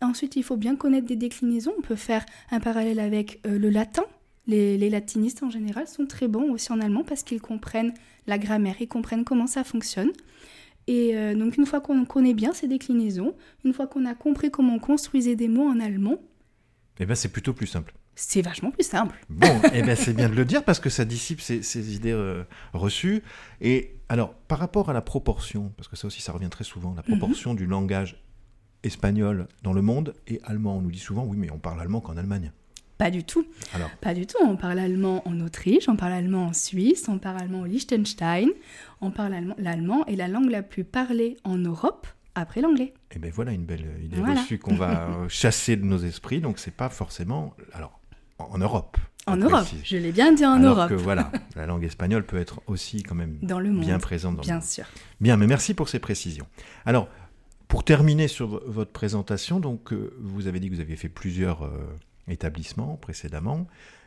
Ensuite, 0.00 0.34
il 0.34 0.42
faut 0.42 0.56
bien 0.56 0.74
connaître 0.74 1.06
des 1.06 1.14
déclinaisons. 1.14 1.72
On 1.78 1.82
peut 1.82 1.94
faire 1.94 2.26
un 2.50 2.58
parallèle 2.58 2.98
avec 2.98 3.38
euh, 3.46 3.60
le 3.60 3.70
latin. 3.70 4.02
Les, 4.48 4.76
les, 4.76 4.90
latinistes 4.90 5.44
en 5.44 5.50
général 5.50 5.86
sont 5.86 6.06
très 6.06 6.26
bons 6.26 6.50
aussi 6.50 6.72
en 6.72 6.80
allemand 6.80 7.04
parce 7.04 7.22
qu'ils 7.22 7.40
comprennent 7.40 7.94
la 8.26 8.38
grammaire, 8.38 8.74
ils 8.80 8.88
comprennent 8.88 9.22
comment 9.22 9.46
ça 9.46 9.62
fonctionne. 9.62 10.10
Et 10.88 11.34
donc 11.34 11.56
une 11.56 11.66
fois 11.66 11.80
qu'on 11.80 12.04
connaît 12.04 12.34
bien 12.34 12.52
ces 12.52 12.66
déclinaisons, 12.66 13.34
une 13.64 13.72
fois 13.72 13.86
qu'on 13.86 14.04
a 14.04 14.14
compris 14.14 14.50
comment 14.50 14.74
on 14.74 14.78
construisait 14.80 15.36
des 15.36 15.48
mots 15.48 15.68
en 15.68 15.78
allemand, 15.78 16.18
eh 17.00 17.06
bien, 17.06 17.14
c'est 17.14 17.30
plutôt 17.30 17.52
plus 17.52 17.66
simple. 17.66 17.94
C'est 18.14 18.42
vachement 18.42 18.70
plus 18.70 18.86
simple. 18.86 19.18
Bon, 19.28 19.60
eh 19.72 19.82
bien, 19.82 19.96
c'est 19.96 20.12
bien 20.12 20.28
de 20.28 20.34
le 20.34 20.44
dire 20.44 20.64
parce 20.64 20.80
que 20.80 20.90
ça 20.90 21.04
dissipe 21.04 21.40
ces, 21.40 21.94
idées 21.96 22.12
euh, 22.12 22.44
reçues. 22.74 23.22
Et 23.60 23.96
alors, 24.08 24.34
par 24.34 24.58
rapport 24.58 24.90
à 24.90 24.92
la 24.92 25.00
proportion, 25.00 25.72
parce 25.76 25.88
que 25.88 25.96
ça 25.96 26.06
aussi, 26.06 26.20
ça 26.20 26.32
revient 26.32 26.50
très 26.50 26.64
souvent, 26.64 26.94
la 26.94 27.02
proportion 27.02 27.52
mhm. 27.52 27.56
du 27.56 27.66
langage 27.66 28.22
espagnol 28.82 29.48
dans 29.62 29.72
le 29.72 29.82
monde 29.82 30.14
et 30.26 30.40
allemand. 30.44 30.76
On 30.76 30.82
nous 30.82 30.90
dit 30.90 30.98
souvent, 30.98 31.24
oui, 31.24 31.36
mais 31.38 31.50
on 31.50 31.58
parle 31.58 31.80
allemand 31.80 32.00
qu'en 32.00 32.16
Allemagne. 32.16 32.52
Pas 33.02 33.10
du 33.10 33.24
tout. 33.24 33.44
Alors. 33.74 33.90
Pas 34.00 34.14
du 34.14 34.28
tout. 34.28 34.36
On 34.42 34.54
parle 34.56 34.78
allemand 34.78 35.26
en 35.26 35.40
Autriche, 35.40 35.88
on 35.88 35.96
parle 35.96 36.12
allemand 36.12 36.46
en 36.46 36.52
Suisse, 36.52 37.06
on 37.08 37.18
parle 37.18 37.42
allemand 37.42 37.62
au 37.62 37.66
Liechtenstein, 37.66 38.48
on 39.00 39.10
parle 39.10 39.34
l'allemand 39.58 40.06
est 40.06 40.14
la 40.14 40.28
langue 40.28 40.48
la 40.50 40.62
plus 40.62 40.84
parlée 40.84 41.36
en 41.42 41.58
Europe 41.58 42.06
après 42.36 42.60
l'anglais. 42.60 42.94
Et 43.10 43.16
eh 43.16 43.18
bien 43.18 43.32
voilà 43.34 43.50
une 43.50 43.64
belle 43.64 43.98
idée 44.04 44.20
reçue 44.20 44.60
qu'on 44.60 44.76
va 44.76 45.08
euh, 45.10 45.28
chasser 45.28 45.74
de 45.74 45.84
nos 45.84 45.98
esprits. 45.98 46.40
Donc 46.40 46.60
c'est 46.60 46.76
pas 46.76 46.90
forcément. 46.90 47.56
Alors, 47.72 47.98
en 48.38 48.58
Europe. 48.58 48.96
En 49.26 49.36
Europe, 49.36 49.66
je 49.82 49.96
l'ai 49.96 50.12
bien 50.12 50.32
dit 50.32 50.46
en 50.46 50.52
Alors 50.52 50.76
Europe. 50.76 50.90
que 50.90 50.94
voilà, 50.94 51.32
la 51.56 51.66
langue 51.66 51.82
espagnole 51.82 52.24
peut 52.24 52.38
être 52.38 52.60
aussi 52.68 53.02
quand 53.02 53.16
même 53.16 53.36
dans 53.42 53.58
le 53.58 53.72
monde, 53.72 53.84
bien 53.84 53.98
présente 53.98 54.36
dans 54.36 54.42
bien 54.42 54.54
le 54.54 54.60
monde. 54.60 54.68
sûr. 54.68 54.84
Bien, 55.20 55.36
mais 55.36 55.48
merci 55.48 55.74
pour 55.74 55.88
ces 55.88 55.98
précisions. 55.98 56.46
Alors, 56.86 57.08
pour 57.66 57.82
terminer 57.82 58.28
sur 58.28 58.62
votre 58.70 58.92
présentation, 58.92 59.58
donc 59.58 59.92
euh, 59.92 60.14
vous 60.20 60.46
avez 60.46 60.60
dit 60.60 60.70
que 60.70 60.74
vous 60.76 60.80
aviez 60.80 60.96
fait 60.96 61.08
plusieurs 61.08 61.64
euh, 61.64 61.70
établissements 62.28 62.96
précédemment. 62.96 63.66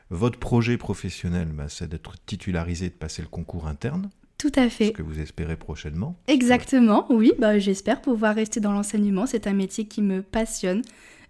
Votre 0.09 0.37
projet 0.39 0.77
professionnel, 0.77 1.49
bah, 1.53 1.65
c'est 1.67 1.89
d'être 1.89 2.13
titularisé, 2.25 2.89
de 2.89 2.93
passer 2.93 3.21
le 3.21 3.27
concours 3.27 3.67
interne. 3.67 4.09
Tout 4.37 4.51
à 4.55 4.69
fait. 4.69 4.87
Ce 4.87 4.91
que 4.91 5.01
vous 5.01 5.19
espérez 5.19 5.55
prochainement. 5.55 6.19
Exactement, 6.27 7.07
oui. 7.09 7.31
Bah, 7.39 7.57
J'espère 7.57 8.01
pouvoir 8.01 8.35
rester 8.35 8.59
dans 8.59 8.73
l'enseignement. 8.73 9.25
C'est 9.25 9.47
un 9.47 9.53
métier 9.53 9.87
qui 9.87 10.01
me 10.01 10.21
passionne. 10.21 10.81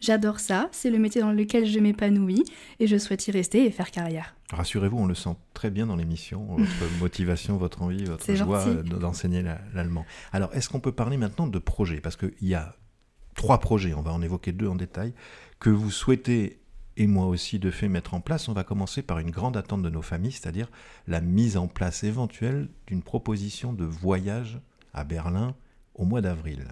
J'adore 0.02 0.40
ça. 0.40 0.68
C'est 0.72 0.90
le 0.90 0.98
métier 0.98 1.22
dans 1.22 1.32
lequel 1.32 1.66
je 1.66 1.80
m'épanouis 1.80 2.44
et 2.80 2.88
je 2.88 2.98
souhaite 2.98 3.28
y 3.28 3.32
rester 3.32 3.66
et 3.66 3.72
faire 3.72 3.92
carrière. 3.92 4.36
Rassurez-vous, 4.52 4.98
on 4.98 5.06
le 5.06 5.16
sent 5.16 5.36
très 5.54 5.70
bien 5.70 5.86
dans 5.86 5.96
l'émission, 5.96 6.46
votre 6.58 7.00
motivation, 7.00 7.58
votre 7.58 7.82
envie, 7.82 8.04
votre 8.04 8.34
joie 8.34 8.66
d'enseigner 8.84 9.44
l'allemand. 9.74 10.06
Alors, 10.34 10.54
est-ce 10.54 10.70
qu'on 10.70 10.80
peut 10.80 10.92
parler 10.92 11.18
maintenant 11.18 11.48
de 11.48 11.60
projets 11.60 12.02
Parce 12.02 12.18
qu'il 12.18 12.34
y 12.42 12.56
a 12.56 12.76
trois 13.36 13.60
projets, 13.60 13.94
on 13.94 14.02
va 14.02 14.12
en 14.12 14.22
évoquer 14.22 14.52
deux 14.52 14.68
en 14.68 14.76
détail, 14.76 15.14
que 15.60 15.70
vous 15.70 15.92
souhaitez 15.92 16.60
et 16.98 17.08
moi 17.08 17.26
aussi 17.26 17.60
de 17.60 17.72
fait 17.72 17.88
mettre 17.88 18.14
en 18.14 18.22
place, 18.22 18.48
on 18.48 18.54
va 18.54 18.64
commencer 18.64 19.02
par 19.02 19.20
une 19.20 19.32
grande 19.32 19.58
attente 19.58 19.82
de 19.82 19.90
nos 19.90 20.02
familles, 20.02 20.32
c'est-à-dire 20.32 20.70
la 21.08 21.22
mise 21.22 21.58
en 21.58 21.68
place 21.68 22.04
éventuelle 22.04 22.70
d'une 22.88 23.02
proposition 23.02 23.74
de 23.74 23.86
voyage 23.86 24.60
à 24.94 25.04
Berlin 25.04 25.56
au 25.94 26.06
mois 26.06 26.22
d'avril. 26.22 26.66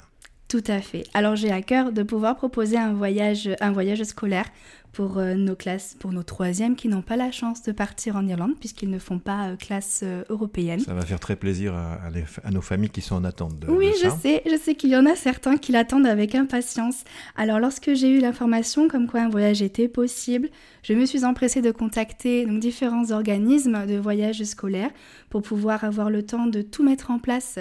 Tout 0.47 0.63
à 0.67 0.81
fait. 0.81 1.03
Alors 1.13 1.35
j'ai 1.35 1.51
à 1.51 1.61
cœur 1.61 1.91
de 1.91 2.03
pouvoir 2.03 2.35
proposer 2.35 2.77
un 2.77 2.93
voyage, 2.93 3.49
un 3.59 3.71
voyage 3.71 4.03
scolaire 4.03 4.45
pour 4.93 5.17
euh, 5.17 5.33
nos 5.33 5.55
classes, 5.55 5.95
pour 5.99 6.13
nos 6.13 6.21
troisièmes 6.21 6.75
qui 6.75 6.87
n'ont 6.87 7.01
pas 7.01 7.17
la 7.17 7.31
chance 7.31 7.63
de 7.63 7.71
partir 7.71 8.15
en 8.15 8.25
Irlande 8.27 8.53
puisqu'ils 8.59 8.91
ne 8.91 8.99
font 8.99 9.17
pas 9.17 9.47
euh, 9.47 9.55
classe 9.55 10.01
euh, 10.03 10.23
européenne. 10.29 10.79
Ça 10.79 10.93
va 10.93 11.01
faire 11.01 11.19
très 11.19 11.35
plaisir 11.35 11.73
à, 11.73 12.51
nos 12.51 12.61
familles 12.61 12.91
qui 12.91 13.01
sont 13.01 13.15
en 13.15 13.23
attente 13.23 13.59
de, 13.59 13.67
Oui, 13.67 13.91
je 14.01 14.09
sais, 14.09 14.43
je 14.45 14.55
sais 14.55 14.75
qu'il 14.75 14.91
y 14.91 14.95
en 14.95 15.07
a 15.07 15.15
certains 15.15 15.57
qui 15.57 15.71
l'attendent 15.71 16.05
avec 16.05 16.35
impatience. 16.35 17.03
Alors 17.35 17.59
lorsque 17.59 17.93
j'ai 17.93 18.09
eu 18.09 18.19
l'information 18.19 18.87
comme 18.87 19.07
quoi 19.07 19.21
un 19.21 19.29
voyage 19.29 19.63
était 19.63 19.87
possible, 19.87 20.49
je 20.83 20.93
me 20.93 21.05
suis 21.05 21.25
empressée 21.25 21.61
de 21.61 21.71
contacter 21.71 22.45
donc 22.45 22.59
différents 22.59 23.11
organismes 23.11 23.87
de 23.87 23.95
voyage 23.95 24.43
scolaire 24.43 24.91
pour 25.29 25.41
pouvoir 25.41 25.83
avoir 25.83 26.11
le 26.11 26.23
temps 26.23 26.45
de 26.45 26.61
tout 26.61 26.83
mettre 26.83 27.09
en 27.09 27.17
place 27.17 27.57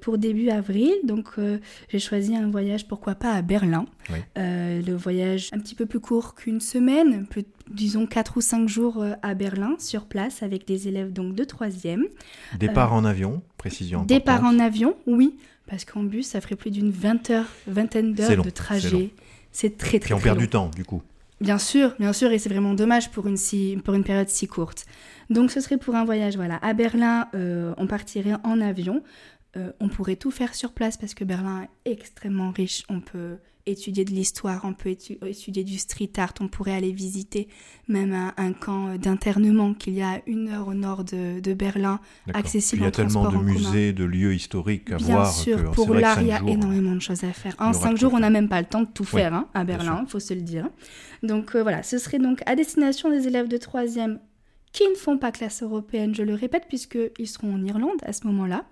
pour 0.00 0.18
début 0.18 0.50
avril. 0.50 0.92
Donc 1.02 1.30
j'ai 1.88 1.98
choisi 1.98 2.36
un 2.36 2.50
voyage 2.50 2.86
pourquoi 2.86 3.14
pas 3.14 3.32
à 3.32 3.42
Berlin, 3.42 3.86
le 4.36 4.92
voyage 4.92 5.48
un 5.52 5.58
petit 5.58 5.74
peu 5.74 5.86
plus 5.86 6.00
court 6.00 6.34
qu'une 6.34 6.51
une 6.52 6.60
semaine, 6.60 7.26
disons 7.70 8.06
4 8.06 8.36
ou 8.36 8.40
5 8.42 8.68
jours 8.68 9.02
euh, 9.02 9.14
à 9.22 9.34
Berlin, 9.34 9.74
sur 9.78 10.04
place, 10.04 10.42
avec 10.42 10.66
des 10.66 10.86
élèves 10.86 11.12
donc 11.12 11.34
de 11.34 11.44
3e. 11.44 12.02
Départ 12.58 12.92
euh, 12.92 12.98
en 12.98 13.04
avion, 13.04 13.42
précision. 13.56 14.04
Départ 14.04 14.44
en 14.44 14.58
avion, 14.58 14.94
oui, 15.06 15.36
parce 15.66 15.86
qu'en 15.86 16.02
bus, 16.02 16.26
ça 16.26 16.40
ferait 16.42 16.56
plus 16.56 16.70
d'une 16.70 16.90
vingtaine 16.90 18.12
d'heures 18.12 18.44
de 18.44 18.50
trajet. 18.50 19.10
C'est 19.50 19.78
très, 19.78 19.98
très, 19.98 20.10
Et 20.10 20.14
on 20.14 20.20
perd 20.20 20.38
du 20.38 20.48
temps, 20.48 20.70
du 20.76 20.84
coup. 20.84 21.02
Bien 21.40 21.58
sûr, 21.58 21.94
bien 21.98 22.12
sûr, 22.12 22.30
et 22.30 22.38
c'est 22.38 22.50
vraiment 22.50 22.74
dommage 22.74 23.10
pour 23.10 23.26
une, 23.26 23.36
si, 23.36 23.78
pour 23.84 23.94
une 23.94 24.04
période 24.04 24.28
si 24.28 24.46
courte. 24.46 24.84
Donc 25.30 25.50
ce 25.50 25.60
serait 25.60 25.78
pour 25.78 25.94
un 25.94 26.04
voyage, 26.04 26.36
voilà. 26.36 26.56
À 26.62 26.74
Berlin, 26.74 27.28
euh, 27.34 27.74
on 27.78 27.86
partirait 27.86 28.36
en 28.44 28.60
avion. 28.60 29.02
On 29.80 29.88
pourrait 29.88 30.16
tout 30.16 30.30
faire 30.30 30.54
sur 30.54 30.72
place 30.72 30.96
parce 30.96 31.14
que 31.14 31.24
Berlin 31.24 31.68
est 31.84 31.90
extrêmement 31.90 32.50
riche. 32.50 32.84
On 32.88 33.00
peut 33.00 33.36
étudier 33.66 34.04
de 34.04 34.10
l'histoire, 34.10 34.62
on 34.64 34.74
peut 34.74 34.90
étudier 34.90 35.64
du 35.64 35.78
street 35.78 36.10
art, 36.16 36.34
on 36.40 36.48
pourrait 36.48 36.74
aller 36.74 36.92
visiter 36.92 37.48
même 37.88 38.32
un, 38.36 38.52
camp 38.52 38.96
d'internement 38.96 39.74
qu'il 39.74 39.94
y 39.94 40.02
a 40.02 40.20
une 40.26 40.48
heure 40.48 40.68
au 40.68 40.74
nord 40.74 41.04
de, 41.04 41.54
Berlin, 41.54 42.00
accessible 42.34 42.82
Il 42.82 42.84
y 42.84 42.88
a 42.88 42.90
tellement 42.90 43.30
de 43.30 43.36
musées, 43.36 43.92
de 43.92 44.04
lieux 44.04 44.34
historiques 44.34 44.90
à 44.90 44.96
Bien 44.96 45.14
voir. 45.14 45.32
sûr, 45.32 45.70
pour 45.72 45.94
l'art, 45.94 46.20
il 46.20 46.28
y 46.28 46.32
a 46.32 46.42
énormément 46.46 46.94
de 46.94 47.00
choses 47.00 47.24
à 47.24 47.32
faire. 47.32 47.54
En 47.58 47.72
cinq 47.72 47.96
jours, 47.96 48.14
on 48.14 48.20
n'a 48.20 48.30
même 48.30 48.48
pas 48.48 48.60
le 48.60 48.66
temps 48.66 48.82
de 48.82 48.88
tout 48.92 49.04
faire 49.04 49.34
hein, 49.34 49.48
à 49.54 49.64
Berlin, 49.64 50.02
il 50.04 50.10
faut 50.10 50.20
se 50.20 50.34
le 50.34 50.42
dire. 50.42 50.68
Donc 51.22 51.54
euh, 51.54 51.62
voilà, 51.62 51.82
ce 51.82 51.98
serait 51.98 52.18
donc 52.18 52.42
à 52.46 52.56
destination 52.56 53.10
des 53.10 53.28
élèves 53.28 53.48
de 53.48 53.56
troisième 53.56 54.18
qui 54.72 54.88
ne 54.88 54.94
font 54.94 55.18
pas 55.18 55.30
classe 55.30 55.62
européenne, 55.62 56.14
je 56.14 56.22
le 56.22 56.34
répète, 56.34 56.64
puisqu'ils 56.66 57.28
seront 57.28 57.54
en 57.54 57.64
Irlande 57.64 57.98
à 58.02 58.12
ce 58.12 58.26
moment-là. 58.26 58.64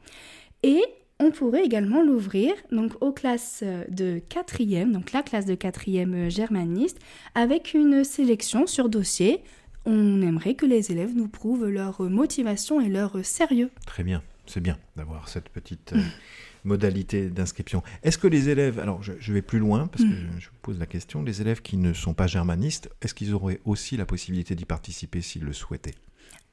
Et 0.62 0.82
on 1.20 1.30
pourrait 1.30 1.64
également 1.64 2.02
l'ouvrir 2.02 2.54
donc 2.72 2.92
aux 3.00 3.12
classes 3.12 3.62
de 3.88 4.20
quatrième, 4.28 4.92
donc 4.92 5.12
la 5.12 5.22
classe 5.22 5.44
de 5.44 5.54
quatrième 5.54 6.14
euh, 6.14 6.30
germaniste, 6.30 6.98
avec 7.34 7.74
une 7.74 8.04
sélection 8.04 8.66
sur 8.66 8.88
dossier. 8.88 9.42
On 9.84 10.22
aimerait 10.22 10.54
que 10.54 10.66
les 10.66 10.92
élèves 10.92 11.14
nous 11.14 11.28
prouvent 11.28 11.68
leur 11.68 12.02
motivation 12.02 12.80
et 12.80 12.88
leur 12.88 13.24
sérieux. 13.24 13.70
Très 13.86 14.02
bien, 14.02 14.22
c'est 14.46 14.60
bien 14.60 14.78
d'avoir 14.96 15.28
cette 15.28 15.50
petite 15.50 15.92
euh, 15.92 16.00
modalité 16.64 17.28
d'inscription. 17.28 17.82
Est-ce 18.02 18.18
que 18.18 18.26
les 18.26 18.48
élèves, 18.48 18.78
alors 18.78 19.02
je, 19.02 19.32
vais 19.32 19.42
plus 19.42 19.58
loin 19.58 19.86
parce 19.86 20.04
que 20.04 20.08
mm. 20.08 20.38
je, 20.38 20.48
vous 20.48 20.56
pose 20.62 20.78
la 20.78 20.86
question, 20.86 21.22
les 21.22 21.42
élèves 21.42 21.60
qui 21.60 21.76
ne 21.76 21.92
sont 21.92 22.14
pas 22.14 22.26
germanistes, 22.26 22.90
est-ce 23.02 23.14
qu'ils 23.14 23.34
auraient 23.34 23.60
aussi 23.64 23.96
la 23.96 24.06
possibilité 24.06 24.54
d'y 24.54 24.64
participer 24.64 25.20
s'ils 25.20 25.44
le 25.44 25.52
souhaitaient? 25.52 25.94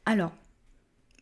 Alors, 0.05 0.33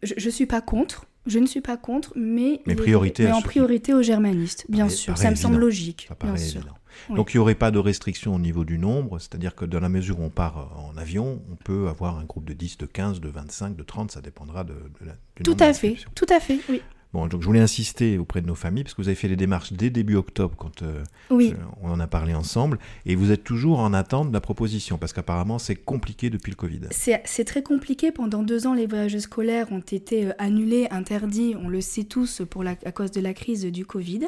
je 0.03 0.13
ne 0.13 0.31
suis 0.31 0.45
pas 0.45 0.61
contre. 0.61 1.05
Je 1.25 1.39
ne 1.39 1.45
suis 1.45 1.61
pas 1.61 1.77
contre, 1.77 2.13
mais, 2.15 2.61
mais, 2.65 2.75
priorité 2.75 3.31
en 3.31 3.41
priorité 3.41 3.93
aux 3.93 4.01
germanistes, 4.01 4.65
bien 4.69 4.89
sûr. 4.89 5.17
Ça 5.17 5.29
me 5.29 5.35
semble 5.35 5.57
logique. 5.57 6.09
bien 6.21 6.37
sûr. 6.37 6.61
Donc 7.09 7.33
il 7.33 7.37
n'y 7.37 7.41
aurait 7.41 7.55
pas 7.55 7.71
de 7.71 7.79
restriction 7.79 8.33
au 8.33 8.39
niveau 8.39 8.63
du 8.63 8.77
nombre, 8.77 9.19
c'est-à-dire 9.19 9.53
que 9.53 9.65
dans 9.65 9.81
la 9.81 9.89
mesure 9.89 10.19
où 10.19 10.23
on 10.23 10.29
part 10.29 10.57
euh, 10.57 10.89
en 10.89 10.97
avion, 10.97 11.41
on 11.51 11.55
peut 11.55 11.89
avoir 11.89 12.17
un 12.17 12.23
groupe 12.23 12.45
de 12.45 12.53
10, 12.53 12.77
de 12.77 12.85
15, 12.85 13.19
de 13.19 13.27
25, 13.27 13.75
de 13.75 13.83
30, 13.83 14.11
ça 14.11 14.21
dépendra 14.21 14.63
de, 14.63 14.73
de 14.73 15.05
la, 15.05 15.13
du 15.35 15.43
Tout 15.43 15.57
à 15.59 15.73
fait, 15.73 15.97
tout 16.15 16.25
à 16.29 16.39
fait, 16.39 16.59
oui 16.69 16.81
donc 17.15 17.41
je 17.41 17.45
voulais 17.45 17.61
insister 17.61 18.17
auprès 18.17 18.41
de 18.41 18.47
nos 18.47 18.55
familles, 18.55 18.83
parce 18.83 18.93
que 18.93 19.01
vous 19.01 19.07
avez 19.07 19.15
fait 19.15 19.27
les 19.27 19.35
démarches 19.35 19.73
dès 19.73 19.89
début 19.89 20.15
octobre, 20.15 20.55
quand 20.57 20.81
euh, 20.81 21.03
on 21.29 21.89
en 21.89 21.99
a 21.99 22.07
parlé 22.07 22.33
ensemble, 22.33 22.77
et 23.05 23.15
vous 23.15 23.31
êtes 23.31 23.43
toujours 23.43 23.79
en 23.79 23.93
attente 23.93 24.29
de 24.29 24.33
la 24.33 24.41
proposition, 24.41 24.97
parce 24.97 25.13
qu'apparemment 25.13 25.57
c'est 25.57 25.75
compliqué 25.75 26.29
depuis 26.29 26.51
le 26.51 26.55
Covid. 26.55 26.81
C'est 26.91 27.45
très 27.45 27.63
compliqué. 27.63 28.11
Pendant 28.11 28.43
deux 28.43 28.67
ans, 28.67 28.73
les 28.73 28.85
voyages 28.85 29.17
scolaires 29.19 29.71
ont 29.71 29.79
été 29.79 30.27
euh, 30.27 30.31
annulés, 30.37 30.87
interdits, 30.91 31.55
on 31.59 31.69
le 31.69 31.81
sait 31.81 32.03
tous, 32.03 32.41
pour 32.49 32.63
la, 32.63 32.75
à 32.85 32.91
cause 32.91 33.11
de 33.11 33.21
la 33.21 33.33
crise 33.33 33.65
du 33.65 33.85
Covid. 33.85 34.27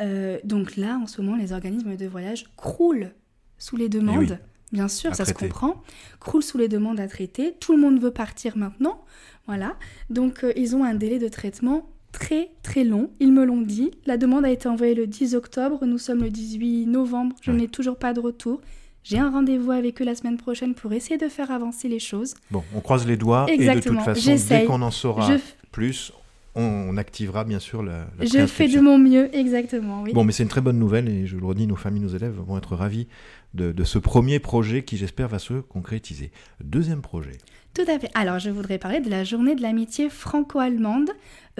Euh, 0.00 0.38
donc 0.44 0.76
là, 0.76 0.98
en 1.02 1.06
ce 1.06 1.22
moment, 1.22 1.36
les 1.36 1.52
organismes 1.52 1.96
de 1.96 2.06
voyage 2.06 2.46
croulent 2.56 3.10
sous 3.58 3.76
les 3.76 3.88
demandes. 3.88 4.38
Eh 4.72 4.76
bien 4.76 4.88
sûr, 4.88 5.14
ça 5.14 5.24
se 5.24 5.32
comprend. 5.32 5.82
Croulent 6.20 6.42
sous 6.42 6.58
les 6.58 6.68
demandes 6.68 7.00
à 7.00 7.08
traiter. 7.08 7.54
Tout 7.58 7.72
le 7.72 7.78
monde 7.78 8.00
veut 8.00 8.12
partir 8.12 8.56
maintenant. 8.56 9.02
Voilà. 9.46 9.76
Donc, 10.10 10.44
ils 10.56 10.76
ont 10.76 10.84
un 10.84 10.94
délai 10.94 11.18
de 11.18 11.28
traitement 11.28 11.88
très 12.18 12.50
très 12.62 12.84
long, 12.84 13.10
ils 13.20 13.32
me 13.32 13.44
l'ont 13.44 13.62
dit. 13.62 13.90
La 14.06 14.16
demande 14.16 14.44
a 14.44 14.50
été 14.50 14.68
envoyée 14.68 14.94
le 14.94 15.06
10 15.06 15.34
octobre, 15.34 15.84
nous 15.86 15.98
sommes 15.98 16.20
le 16.20 16.30
18 16.30 16.86
novembre, 16.86 17.36
je 17.40 17.52
n'ai 17.52 17.68
toujours 17.68 17.96
pas 17.96 18.12
de 18.12 18.20
retour. 18.20 18.60
J'ai 19.04 19.18
un 19.18 19.30
rendez-vous 19.30 19.70
avec 19.70 20.02
eux 20.02 20.04
la 20.04 20.14
semaine 20.14 20.36
prochaine 20.36 20.74
pour 20.74 20.92
essayer 20.92 21.16
de 21.16 21.28
faire 21.28 21.50
avancer 21.50 21.88
les 21.88 22.00
choses. 22.00 22.34
Bon, 22.50 22.62
on 22.74 22.80
croise 22.80 23.06
les 23.06 23.16
doigts 23.16 23.46
et 23.48 23.56
de 23.56 23.80
toute 23.80 24.00
façon, 24.00 24.36
dès 24.48 24.64
qu'on 24.64 24.82
en 24.82 24.90
saura 24.90 25.30
plus, 25.70 26.12
on 26.60 26.96
activera 26.96 27.44
bien 27.44 27.58
sûr 27.58 27.82
la, 27.82 28.08
la 28.18 28.24
Je 28.24 28.46
fais 28.46 28.68
de 28.68 28.80
mon 28.80 28.98
mieux, 28.98 29.34
exactement. 29.34 30.02
Oui. 30.02 30.12
Bon, 30.12 30.24
mais 30.24 30.32
c'est 30.32 30.42
une 30.42 30.48
très 30.48 30.60
bonne 30.60 30.78
nouvelle 30.78 31.08
et 31.08 31.26
je 31.26 31.36
le 31.36 31.44
redis, 31.44 31.66
nos 31.66 31.76
familles, 31.76 32.02
nos 32.02 32.08
élèves 32.08 32.34
vont 32.34 32.58
être 32.58 32.74
ravis 32.74 33.06
de, 33.54 33.72
de 33.72 33.84
ce 33.84 33.98
premier 33.98 34.38
projet 34.38 34.82
qui, 34.82 34.96
j'espère, 34.96 35.28
va 35.28 35.38
se 35.38 35.54
concrétiser. 35.54 36.30
Deuxième 36.62 37.00
projet. 37.00 37.38
Tout 37.74 37.84
à 37.86 37.98
fait. 37.98 38.10
Alors, 38.14 38.38
je 38.38 38.50
voudrais 38.50 38.78
parler 38.78 39.00
de 39.00 39.08
la 39.08 39.24
journée 39.24 39.54
de 39.54 39.62
l'amitié 39.62 40.08
franco-allemande. 40.08 41.10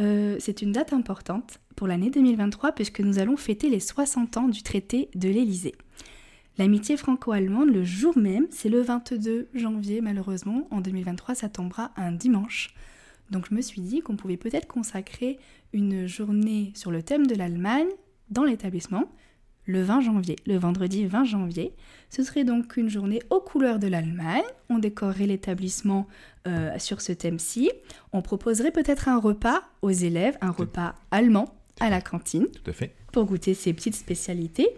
Euh, 0.00 0.36
c'est 0.40 0.62
une 0.62 0.72
date 0.72 0.92
importante 0.92 1.60
pour 1.76 1.86
l'année 1.86 2.10
2023 2.10 2.72
puisque 2.72 3.00
nous 3.00 3.18
allons 3.20 3.36
fêter 3.36 3.70
les 3.70 3.80
60 3.80 4.36
ans 4.36 4.48
du 4.48 4.62
traité 4.62 5.10
de 5.14 5.28
l'Élysée. 5.28 5.74
L'amitié 6.58 6.96
franco-allemande, 6.96 7.70
le 7.70 7.84
jour 7.84 8.18
même, 8.18 8.48
c'est 8.50 8.68
le 8.68 8.80
22 8.80 9.48
janvier, 9.54 10.00
malheureusement. 10.00 10.66
En 10.72 10.80
2023, 10.80 11.36
ça 11.36 11.48
tombera 11.48 11.92
un 11.96 12.10
dimanche. 12.10 12.74
Donc 13.30 13.46
je 13.50 13.54
me 13.54 13.60
suis 13.60 13.80
dit 13.80 14.00
qu'on 14.00 14.16
pouvait 14.16 14.36
peut-être 14.36 14.66
consacrer 14.66 15.38
une 15.72 16.06
journée 16.06 16.72
sur 16.74 16.90
le 16.90 17.02
thème 17.02 17.26
de 17.26 17.34
l'Allemagne 17.34 17.88
dans 18.30 18.44
l'établissement 18.44 19.04
le 19.68 19.82
20 19.82 20.00
janvier, 20.00 20.36
le 20.46 20.56
vendredi 20.56 21.06
20 21.06 21.24
janvier. 21.24 21.74
Ce 22.08 22.24
serait 22.24 22.44
donc 22.44 22.76
une 22.78 22.88
journée 22.88 23.20
aux 23.28 23.40
couleurs 23.40 23.78
de 23.78 23.86
l'Allemagne. 23.86 24.42
On 24.70 24.78
décorerait 24.78 25.26
l'établissement 25.26 26.08
euh, 26.46 26.70
sur 26.78 27.02
ce 27.02 27.12
thème-ci. 27.12 27.70
On 28.12 28.22
proposerait 28.22 28.70
peut-être 28.70 29.08
un 29.08 29.20
repas 29.20 29.62
aux 29.82 29.90
élèves, 29.90 30.38
un 30.40 30.50
repas 30.50 30.94
allemand 31.10 31.54
à 31.80 31.90
la 31.90 32.00
cantine. 32.00 32.46
Tout 32.46 32.70
à 32.70 32.72
fait. 32.72 32.94
Pour 33.12 33.26
goûter 33.26 33.52
ces 33.52 33.74
petites 33.74 33.94
spécialités. 33.94 34.68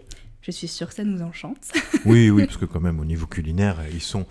Je 0.41 0.51
suis 0.51 0.67
sûre 0.67 0.89
que 0.89 0.95
ça 0.95 1.05
nous 1.05 1.21
enchante. 1.21 1.71
oui, 2.05 2.29
oui, 2.29 2.45
parce 2.45 2.57
que 2.57 2.65
quand 2.65 2.81
même 2.81 2.99
au 2.99 3.05
niveau 3.05 3.27
culinaire, 3.27 3.77
ils 3.93 4.01
sont 4.01 4.25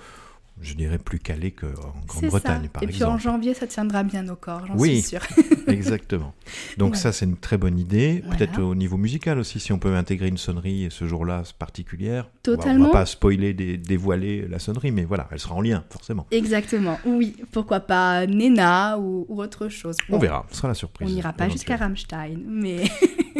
je 0.62 0.74
dirais, 0.74 0.98
plus 0.98 1.18
calé 1.18 1.52
qu'en 1.52 1.68
Grande-Bretagne, 2.06 2.68
par 2.68 2.82
exemple. 2.82 2.84
Et 2.84 2.86
puis 2.88 3.04
en 3.04 3.18
janvier, 3.18 3.54
ça 3.54 3.66
tiendra 3.66 4.02
bien 4.02 4.28
au 4.28 4.36
corps, 4.36 4.66
j'en 4.66 4.78
suis 4.78 5.02
sûre. 5.02 5.22
exactement. 5.68 6.34
Donc 6.76 6.96
ça, 6.96 7.12
c'est 7.12 7.24
une 7.24 7.36
très 7.36 7.56
bonne 7.56 7.78
idée. 7.78 8.22
Peut-être 8.30 8.60
au 8.60 8.74
niveau 8.74 8.96
musical 8.96 9.38
aussi, 9.38 9.60
si 9.60 9.72
on 9.72 9.78
peut 9.78 9.94
intégrer 9.94 10.28
une 10.28 10.38
sonnerie 10.38 10.88
ce 10.90 11.06
jour-là 11.06 11.42
particulière. 11.58 12.28
Totalement. 12.42 12.86
On 12.86 12.88
va, 12.88 12.92
va 12.92 13.00
pas 13.00 13.06
spoiler, 13.06 13.54
dévoiler 13.54 14.46
la 14.48 14.58
sonnerie, 14.58 14.90
mais 14.90 15.04
voilà, 15.04 15.28
elle 15.30 15.38
sera 15.38 15.54
en 15.54 15.60
lien, 15.60 15.84
forcément. 15.90 16.26
Exactement, 16.30 16.98
oui. 17.04 17.36
Pourquoi 17.52 17.80
pas 17.80 18.26
Nena 18.26 18.98
ou, 18.98 19.26
autre 19.28 19.68
chose. 19.68 19.96
On 20.08 20.18
verra, 20.18 20.46
ce 20.50 20.56
sera 20.56 20.68
la 20.68 20.74
surprise. 20.74 21.08
On 21.10 21.14
n'ira 21.14 21.32
pas 21.32 21.48
jusqu'à 21.48 21.76
Rammstein, 21.76 22.38
mais... 22.46 22.84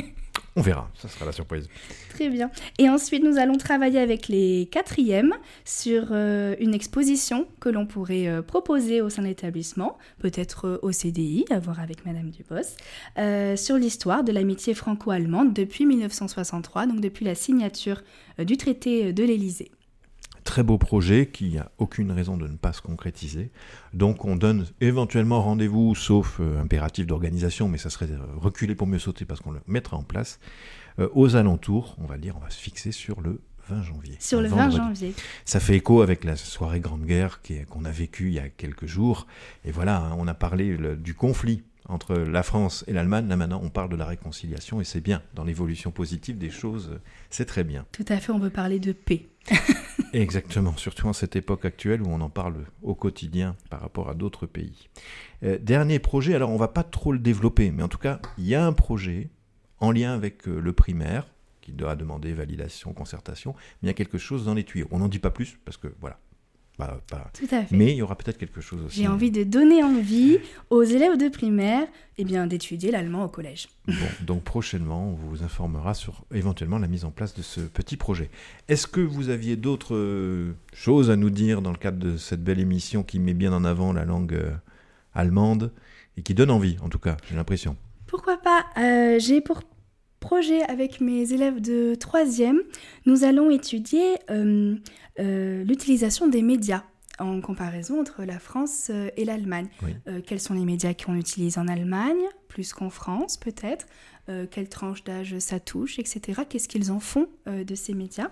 On 0.61 0.63
verra, 0.63 0.91
ça 0.95 1.09
sera 1.09 1.25
la 1.25 1.33
surprise. 1.33 1.71
Très 2.11 2.29
bien. 2.29 2.51
Et 2.77 2.91
ensuite, 2.91 3.25
nous 3.25 3.39
allons 3.39 3.57
travailler 3.57 3.99
avec 3.99 4.29
les 4.29 4.69
quatrièmes 4.71 5.33
sur 5.65 6.09
euh, 6.11 6.55
une 6.61 6.75
exposition 6.75 7.47
que 7.61 7.71
l'on 7.71 7.87
pourrait 7.87 8.29
euh, 8.29 8.43
proposer 8.43 9.01
au 9.01 9.09
sein 9.09 9.23
de 9.23 9.29
l'établissement, 9.29 9.97
peut-être 10.19 10.67
euh, 10.67 10.79
au 10.83 10.93
CDI, 10.93 11.47
à 11.49 11.59
voir 11.61 11.81
avec 11.81 12.05
Madame 12.05 12.29
Dubos, 12.29 12.77
sur 13.57 13.77
l'histoire 13.79 14.23
de 14.23 14.33
l'amitié 14.33 14.75
franco-allemande 14.75 15.55
depuis 15.55 15.87
1963, 15.87 16.89
donc 16.89 17.01
depuis 17.01 17.25
la 17.25 17.35
signature 17.35 18.03
du 18.39 18.59
traité 18.59 19.15
de 19.15 19.25
l'Élysée 19.25 19.71
très 20.51 20.65
beau 20.65 20.79
projet 20.79 21.27
qui 21.27 21.59
a 21.59 21.71
aucune 21.79 22.11
raison 22.11 22.37
de 22.37 22.49
ne 22.49 22.57
pas 22.57 22.73
se 22.73 22.83
concrétiser. 22.83 23.53
Donc 23.95 24.25
on 24.25 24.35
donne 24.35 24.67
éventuellement 24.81 25.41
rendez-vous, 25.41 25.95
sauf 25.95 26.41
euh, 26.41 26.61
impératif 26.61 27.07
d'organisation, 27.07 27.69
mais 27.69 27.79
ça 27.79 27.89
serait 27.89 28.11
euh, 28.11 28.19
reculer 28.37 28.75
pour 28.75 28.89
mieux 28.89 28.99
sauter 28.99 29.25
parce 29.25 29.39
qu'on 29.39 29.53
le 29.53 29.61
mettra 29.69 29.97
en 29.97 30.03
place, 30.03 30.41
euh, 30.99 31.09
aux 31.15 31.37
alentours, 31.37 31.95
on 32.01 32.05
va 32.05 32.19
dire, 32.19 32.35
on 32.37 32.41
va 32.41 32.51
se 32.51 32.59
fixer 32.59 32.91
sur 32.91 33.21
le 33.21 33.41
20 33.69 33.83
janvier. 33.85 34.17
Sur 34.19 34.41
le 34.41 34.49
20 34.49 34.71
janvier. 34.71 35.15
Ça 35.45 35.61
fait 35.61 35.77
écho 35.77 36.03
avec 36.03 36.25
la 36.25 36.35
soirée 36.35 36.81
Grande 36.81 37.05
Guerre 37.05 37.41
qu'on 37.69 37.85
a 37.85 37.93
vécue 37.93 38.31
il 38.31 38.35
y 38.35 38.41
a 38.41 38.49
quelques 38.49 38.87
jours. 38.87 39.29
Et 39.65 39.71
voilà, 39.71 39.99
hein, 39.99 40.17
on 40.19 40.27
a 40.27 40.35
parlé 40.35 40.77
du 40.97 41.15
conflit 41.15 41.63
entre 41.91 42.15
la 42.15 42.43
France 42.43 42.85
et 42.87 42.93
l'Allemagne. 42.93 43.29
Là 43.29 43.37
maintenant, 43.37 43.61
on 43.63 43.69
parle 43.69 43.91
de 43.91 43.97
la 43.97 44.07
réconciliation 44.07 44.81
et 44.81 44.85
c'est 44.85 45.01
bien. 45.01 45.23
Dans 45.35 45.45
l'évolution 45.45 45.91
positive 45.91 46.39
des 46.39 46.51
choses, 46.51 47.01
c'est 47.29 47.47
très 47.47 47.65
bien. 47.65 47.85
Tout 47.93 48.05
à 48.09 48.17
fait, 48.19 48.33
on 48.33 48.39
veut 48.39 48.51
parler 48.51 48.79
de 48.79 48.93
paix. 48.93 49.27
Exactement, 50.13 50.77
surtout 50.77 51.07
en 51.07 51.13
cette 51.13 51.37
époque 51.37 51.65
actuelle 51.65 52.03
où 52.03 52.09
on 52.09 52.21
en 52.21 52.31
parle 52.31 52.65
au 52.83 52.95
quotidien 52.95 53.57
par 53.69 53.81
rapport 53.81 54.09
à 54.09 54.15
d'autres 54.15 54.47
pays. 54.47 54.89
Euh, 55.43 55.59
dernier 55.59 55.99
projet, 55.99 56.35
alors 56.35 56.51
on 56.51 56.57
va 56.57 56.69
pas 56.69 56.83
trop 56.83 57.13
le 57.13 57.19
développer, 57.19 57.71
mais 57.71 57.83
en 57.83 57.89
tout 57.89 57.99
cas, 57.99 58.21
il 58.39 58.47
y 58.47 58.55
a 58.55 58.65
un 58.65 58.73
projet 58.73 59.31
en 59.79 59.93
lien 59.93 60.13
avec 60.13 60.49
euh, 60.49 60.61
le 60.61 60.73
primaire 60.73 61.27
qui 61.61 61.73
doit 61.73 61.97
demander 61.97 62.33
validation, 62.33 62.93
concertation, 62.93 63.55
mais 63.55 63.87
il 63.87 63.89
y 63.89 63.91
a 63.91 63.95
quelque 63.95 64.19
chose 64.19 64.45
dans 64.45 64.55
les 64.55 64.65
tuyaux. 64.65 64.89
On 64.91 64.99
n'en 64.99 65.09
dit 65.09 65.19
pas 65.19 65.31
plus 65.31 65.59
parce 65.65 65.77
que 65.77 65.89
voilà, 66.01 66.19
tout 67.33 67.47
à 67.51 67.65
fait. 67.65 67.77
Mais 67.77 67.93
il 67.93 67.97
y 67.97 68.03
aura 68.03 68.17
peut-être 68.17 68.39
quelque 68.39 68.61
chose 68.61 68.83
aussi. 68.85 69.03
J'ai 69.03 69.09
envie 69.09 69.31
de 69.31 69.45
donner 69.45 69.83
envie 69.83 70.39
aux 70.71 70.83
élèves 70.83 71.17
de 71.17 71.29
primaire 71.29 71.87
eh 72.19 72.25
bien, 72.25 72.47
d'étudier 72.47 72.91
l'allemand 72.91 73.25
au 73.25 73.29
collège. 73.29 73.69
Bon, 73.87 73.95
donc 74.27 74.43
prochainement, 74.43 75.09
on 75.09 75.15
vous 75.15 75.43
informera 75.43 75.95
sur 75.95 76.25
éventuellement 76.35 76.79
la 76.79 76.87
mise 76.87 77.07
en 77.07 77.11
place 77.11 77.35
de 77.35 77.41
ce 77.41 77.61
petit 77.61 77.97
projet. 77.97 78.31
Est-ce 78.69 78.87
que 78.87 79.01
vous 79.01 79.31
aviez 79.31 79.57
d'autres 79.57 79.95
euh, 79.95 80.53
choses 80.75 81.11
à 81.11 81.17
nous 81.17 81.31
dire 81.31 81.63
dans 81.63 81.71
le 81.71 81.79
cadre 81.79 81.99
de 81.99 82.19
cette 82.19 82.45
belle 82.45 82.61
émission 82.61 83.03
qui 83.03 83.19
met 83.19 83.33
bien 83.33 83.55
en 83.55 83.65
avant 83.65 83.95
la 83.95 84.05
langue 84.05 84.35
euh, 84.35 84.53
allemande 85.15 85.73
et 86.19 86.23
qui 86.23 86.35
donne 86.35 86.51
envie, 86.51 86.77
en 86.83 86.91
tout 86.91 86.99
cas, 86.99 87.17
j'ai 87.29 87.37
l'impression? 87.37 87.77
Pourquoi 88.07 88.37
pas? 88.37 88.67
Euh, 88.77 89.19
J'ai 89.19 89.41
pour 89.41 89.63
projet 90.21 90.63
avec 90.63 91.01
mes 91.01 91.33
élèves 91.33 91.61
de 91.61 91.95
troisième, 91.95 92.61
nous 93.07 93.25
allons 93.25 93.51
étudier 93.51 94.17
euh, 94.31 94.77
euh, 95.19 95.65
l'utilisation 95.65 96.29
des 96.29 96.43
médias 96.43 96.85
en 97.19 97.41
comparaison 97.41 98.01
entre 98.01 98.25
la 98.25 98.39
France 98.39 98.89
euh, 98.91 99.11
et 99.17 99.25
l'Allemagne. 99.25 99.69
quels 100.27 100.41
sont 100.41 100.55
les 100.55 100.65
médias 100.65 100.95
qu'on 100.95 101.17
utilise 101.17 101.59
en 101.59 101.69
Allemagne 101.69 102.23
plus 102.49 102.73
qu'en 102.73 102.91
France 102.91 103.37
peut-être, 103.37 103.87
euh, 104.29 104.47
quelle 104.49 104.69
tranche 104.69 105.03
d'âge 105.03 105.39
ça 105.39 105.59
touche, 105.59 105.99
etc. 105.99 106.43
Qu'est-ce 106.49 106.69
qu'ils 106.69 106.93
en 106.93 107.01
font 107.01 107.27
euh, 107.49 107.65
de 107.65 107.75
ces 107.75 107.95
médias. 107.95 108.31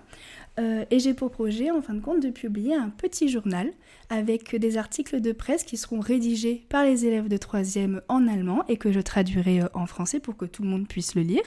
Euh, 0.61 0.85
et 0.90 0.99
j'ai 0.99 1.14
pour 1.14 1.30
projet, 1.30 1.71
en 1.71 1.80
fin 1.80 1.95
de 1.95 2.00
compte, 2.00 2.23
de 2.23 2.30
publier 2.30 2.75
un 2.75 2.90
petit 2.90 3.28
journal 3.28 3.71
avec 4.11 4.54
des 4.54 4.76
articles 4.76 5.21
de 5.21 5.33
presse 5.33 5.64
qui 5.64 5.76
seront 5.76 6.00
rédigés 6.00 6.64
par 6.68 6.85
les 6.85 7.07
élèves 7.07 7.28
de 7.28 7.37
3e 7.37 8.00
en 8.09 8.26
allemand 8.26 8.64
et 8.68 8.76
que 8.76 8.92
je 8.92 9.00
traduirai 9.00 9.62
en 9.75 9.87
français 9.87 10.21
pour 10.21 10.37
que 10.37 10.45
tout 10.45 10.62
le 10.62 10.68
monde 10.68 10.88
puisse 10.88 11.14
le 11.14 11.23
lire 11.23 11.42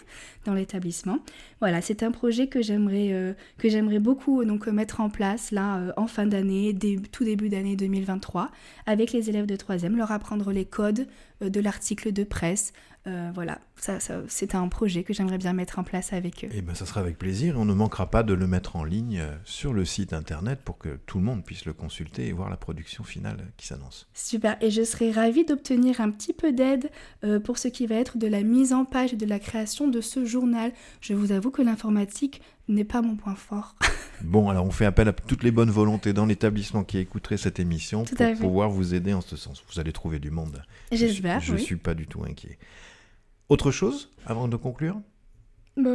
dans 0.46 0.54
l'établissement. 0.54 1.20
Voilà, 1.60 1.82
c'est 1.82 2.04
un 2.04 2.12
projet 2.12 2.48
que 2.48 2.62
j'aimerais 2.62 3.36
que 3.58 3.98
beaucoup 3.98 4.46
donc 4.46 4.68
mettre 4.68 5.02
en 5.02 5.10
place 5.10 5.52
là 5.52 5.94
en 5.98 6.08
fin 6.08 6.26
d'année, 6.26 6.78
tout 7.12 7.24
début 7.24 7.50
d'année 7.50 7.76
2023 7.76 8.52
avec 8.86 9.12
les 9.12 9.30
élèves 9.30 9.48
de 9.48 9.56
3e, 9.56 9.96
leur 9.96 10.12
apprendre 10.12 10.52
les 10.52 10.66
codes 10.66 11.08
de 11.50 11.60
l'article 11.60 12.12
de 12.14 12.24
presse, 12.24 12.74
euh, 13.08 13.32
voilà, 13.34 13.60
ça, 13.78 13.98
c'est 14.28 14.54
un 14.54 14.68
projet 14.68 15.04
que 15.04 15.12
j'aimerais 15.12 15.40
bien 15.40 15.54
mettre 15.54 15.80
en 15.80 15.84
place 15.84 16.14
avec 16.14 16.44
eux. 16.44 16.48
Et 16.48 16.58
eh 16.58 16.62
ben, 16.62 16.76
ça 16.76 16.86
sera 16.86 17.02
avec 17.02 17.18
plaisir. 17.18 17.58
On 17.58 17.66
ne 17.66 17.74
manquera 17.74 18.12
pas 18.12 18.22
de 18.22 18.36
le 18.36 18.46
mettre 18.46 18.76
en 18.76 18.84
ligne 18.84 19.20
euh, 19.22 19.36
sur 19.44 19.74
le 19.74 19.86
site 19.86 20.14
internet 20.14 20.60
pour 20.64 20.78
que 20.78 21.00
tout 21.08 21.18
le 21.18 21.24
monde 21.24 21.44
puisse 21.44 21.66
le 21.66 21.74
consulter 21.74 22.28
et 22.28 22.32
voir 22.32 22.52
la 22.52 22.58
production 22.58 23.04
finale 23.04 23.52
qui 23.58 23.66
s'annonce. 23.66 24.08
Super. 24.14 24.56
Et 24.62 24.70
je 24.70 24.84
serais 24.84 25.10
ravie 25.10 25.46
d'obtenir 25.46 26.00
un 26.00 26.12
petit 26.12 26.34
peu 26.34 26.52
d'aide 26.52 26.92
euh, 27.24 27.40
pour 27.40 27.58
ce 27.58 27.70
qui 27.70 27.88
va 27.88 27.96
être 27.96 28.20
de 28.20 28.28
la 28.28 28.44
mise 28.44 28.72
en 28.72 28.86
page 28.86 29.14
et 29.14 29.18
de 29.18 29.26
la 29.26 29.40
création 29.40 29.88
de 29.88 30.00
ce 30.00 30.24
journal. 30.24 30.72
Je 31.00 31.16
vous 31.16 31.32
avoue 31.32 31.50
que 31.50 31.64
l'informatique 31.64 32.42
n'est 32.68 32.84
pas 32.84 33.02
mon 33.02 33.16
point 33.16 33.36
fort. 33.36 33.76
bon, 34.22 34.50
alors 34.50 34.66
on 34.66 34.72
fait 34.72 34.86
appel 34.86 35.08
à 35.08 35.14
toutes 35.14 35.44
les 35.44 35.52
bonnes 35.52 35.72
volontés 35.72 36.14
dans 36.14 36.26
l'établissement 36.26 36.84
qui 36.84 36.98
écouterait 36.98 37.38
cette 37.38 37.60
émission 37.60 38.06
pour 38.06 38.38
pouvoir 38.40 38.70
vous 38.70 38.94
aider 38.94 39.14
en 39.14 39.22
ce 39.22 39.36
sens. 39.36 39.64
Vous 39.72 39.80
allez 39.80 39.92
trouver 39.92 40.20
du 40.20 40.32
monde. 40.32 40.64
J'espère. 40.92 41.40
Je 41.40 41.54
ne 41.54 41.58
suis 41.58 41.76
pas 41.76 41.94
du 41.94 42.08
tout 42.08 42.24
inquiet. 42.24 42.58
Autre 43.50 43.72
chose 43.72 44.10
avant 44.26 44.48
de 44.48 44.56
conclure? 44.56 45.02
Bah, 45.76 45.90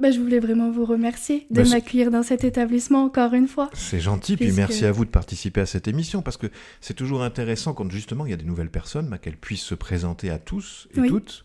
bah, 0.00 0.10
Je 0.10 0.18
voulais 0.18 0.38
vraiment 0.38 0.70
vous 0.70 0.84
remercier 0.84 1.46
de 1.50 1.62
bah, 1.62 1.68
m'accueillir 1.68 2.10
dans 2.10 2.22
cet 2.22 2.44
établissement 2.44 3.04
encore 3.04 3.34
une 3.34 3.48
fois. 3.48 3.70
C'est 3.74 4.00
gentil, 4.00 4.36
puis 4.36 4.52
merci 4.52 4.84
à 4.86 4.92
vous 4.92 5.04
de 5.04 5.10
participer 5.10 5.60
à 5.60 5.66
cette 5.66 5.88
émission 5.88 6.22
parce 6.22 6.36
que 6.36 6.46
c'est 6.80 6.94
toujours 6.94 7.22
intéressant 7.22 7.74
quand 7.74 7.90
justement 7.90 8.24
il 8.24 8.30
y 8.30 8.34
a 8.34 8.36
des 8.36 8.44
nouvelles 8.44 8.70
personnes, 8.70 9.18
qu'elles 9.20 9.36
puissent 9.36 9.60
se 9.62 9.74
présenter 9.74 10.30
à 10.30 10.38
tous 10.38 10.88
et 10.94 11.06
toutes. 11.06 11.44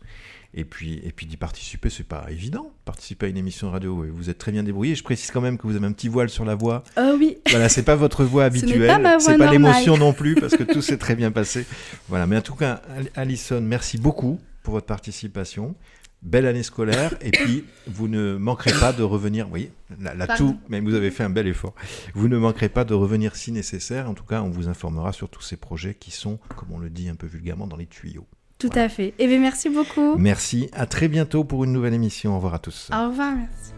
Et 0.55 0.65
puis, 0.65 1.01
et 1.03 1.11
puis 1.11 1.25
d'y 1.25 1.37
participer, 1.37 1.89
c'est 1.89 2.07
pas 2.07 2.25
évident. 2.29 2.71
Participer 2.85 3.25
à 3.25 3.29
une 3.29 3.37
émission 3.37 3.67
de 3.67 3.71
radio, 3.71 4.05
vous 4.13 4.29
êtes 4.29 4.37
très 4.37 4.51
bien 4.51 4.61
débrouillé. 4.61 4.93
Je 4.93 5.03
précise 5.03 5.31
quand 5.31 5.41
même 5.41 5.57
que 5.57 5.65
vous 5.65 5.75
avez 5.75 5.87
un 5.87 5.91
petit 5.91 6.09
voile 6.09 6.29
sur 6.29 6.45
la 6.45 6.53
voix. 6.53 6.83
Oh 6.95 7.15
oui. 7.17 7.37
Voilà, 7.49 7.69
c'est 7.69 7.83
pas 7.83 7.95
votre 7.95 8.23
voix 8.23 8.43
habituelle. 8.45 8.91
C'est 9.19 9.37
pas, 9.37 9.45
pas 9.45 9.51
l'émotion 9.51 9.97
non 9.97 10.13
plus, 10.13 10.35
parce 10.35 10.55
que 10.55 10.63
tout 10.63 10.81
s'est 10.81 10.97
très 10.97 11.15
bien 11.15 11.31
passé. 11.31 11.65
Voilà, 12.07 12.27
mais 12.27 12.37
en 12.37 12.41
tout 12.41 12.55
cas, 12.55 12.81
Alison, 13.15 13.61
merci 13.61 13.97
beaucoup 13.97 14.39
pour 14.61 14.75
votre 14.75 14.85
participation. 14.85 15.75
Belle 16.21 16.45
année 16.45 16.63
scolaire, 16.63 17.13
et 17.21 17.31
puis 17.31 17.65
vous 17.85 18.07
ne 18.07 18.37
manquerez 18.37 18.71
pas 18.79 18.93
de 18.93 19.03
revenir. 19.03 19.45
Vous 19.45 19.49
voyez, 19.49 19.71
là, 19.99 20.37
tout, 20.37 20.57
même 20.69 20.85
vous 20.85 20.93
avez 20.93 21.11
fait 21.11 21.23
un 21.23 21.29
bel 21.29 21.47
effort. 21.47 21.73
Vous 22.13 22.29
ne 22.29 22.37
manquerez 22.37 22.69
pas 22.69 22.85
de 22.85 22.93
revenir 22.93 23.35
si 23.35 23.51
nécessaire. 23.51 24.09
En 24.09 24.13
tout 24.13 24.23
cas, 24.23 24.41
on 24.41 24.49
vous 24.49 24.69
informera 24.69 25.11
sur 25.11 25.29
tous 25.29 25.41
ces 25.41 25.57
projets 25.57 25.95
qui 25.95 26.11
sont, 26.11 26.39
comme 26.55 26.71
on 26.71 26.79
le 26.79 26.89
dit 26.89 27.09
un 27.09 27.15
peu 27.15 27.27
vulgairement, 27.27 27.67
dans 27.67 27.75
les 27.75 27.87
tuyaux. 27.87 28.25
Tout 28.63 28.79
à 28.79 28.87
fait. 28.87 29.13
Eh 29.19 29.27
bien, 29.27 29.39
merci 29.39 29.67
beaucoup. 29.67 30.15
Merci. 30.17 30.69
À 30.71 30.85
très 30.85 31.09
bientôt 31.09 31.43
pour 31.43 31.65
une 31.65 31.73
nouvelle 31.73 31.93
émission. 31.93 32.31
Au 32.31 32.35
revoir 32.37 32.53
à 32.53 32.59
tous. 32.59 32.89
Au 32.93 33.09
revoir. 33.09 33.33
Merci. 33.35 33.73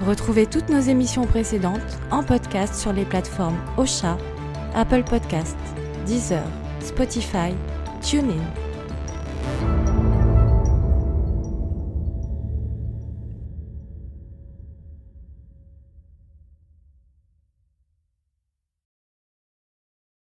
Retrouvez 0.00 0.46
toutes 0.46 0.70
nos 0.70 0.80
émissions 0.80 1.26
précédentes 1.26 2.00
en 2.10 2.22
podcast 2.22 2.74
sur 2.74 2.94
les 2.94 3.04
plateformes 3.04 3.58
Ocha, 3.76 4.16
Apple 4.74 5.04
Podcasts, 5.04 5.58
Deezer, 6.06 6.42
Spotify, 6.80 7.52
TuneIn 8.00 8.42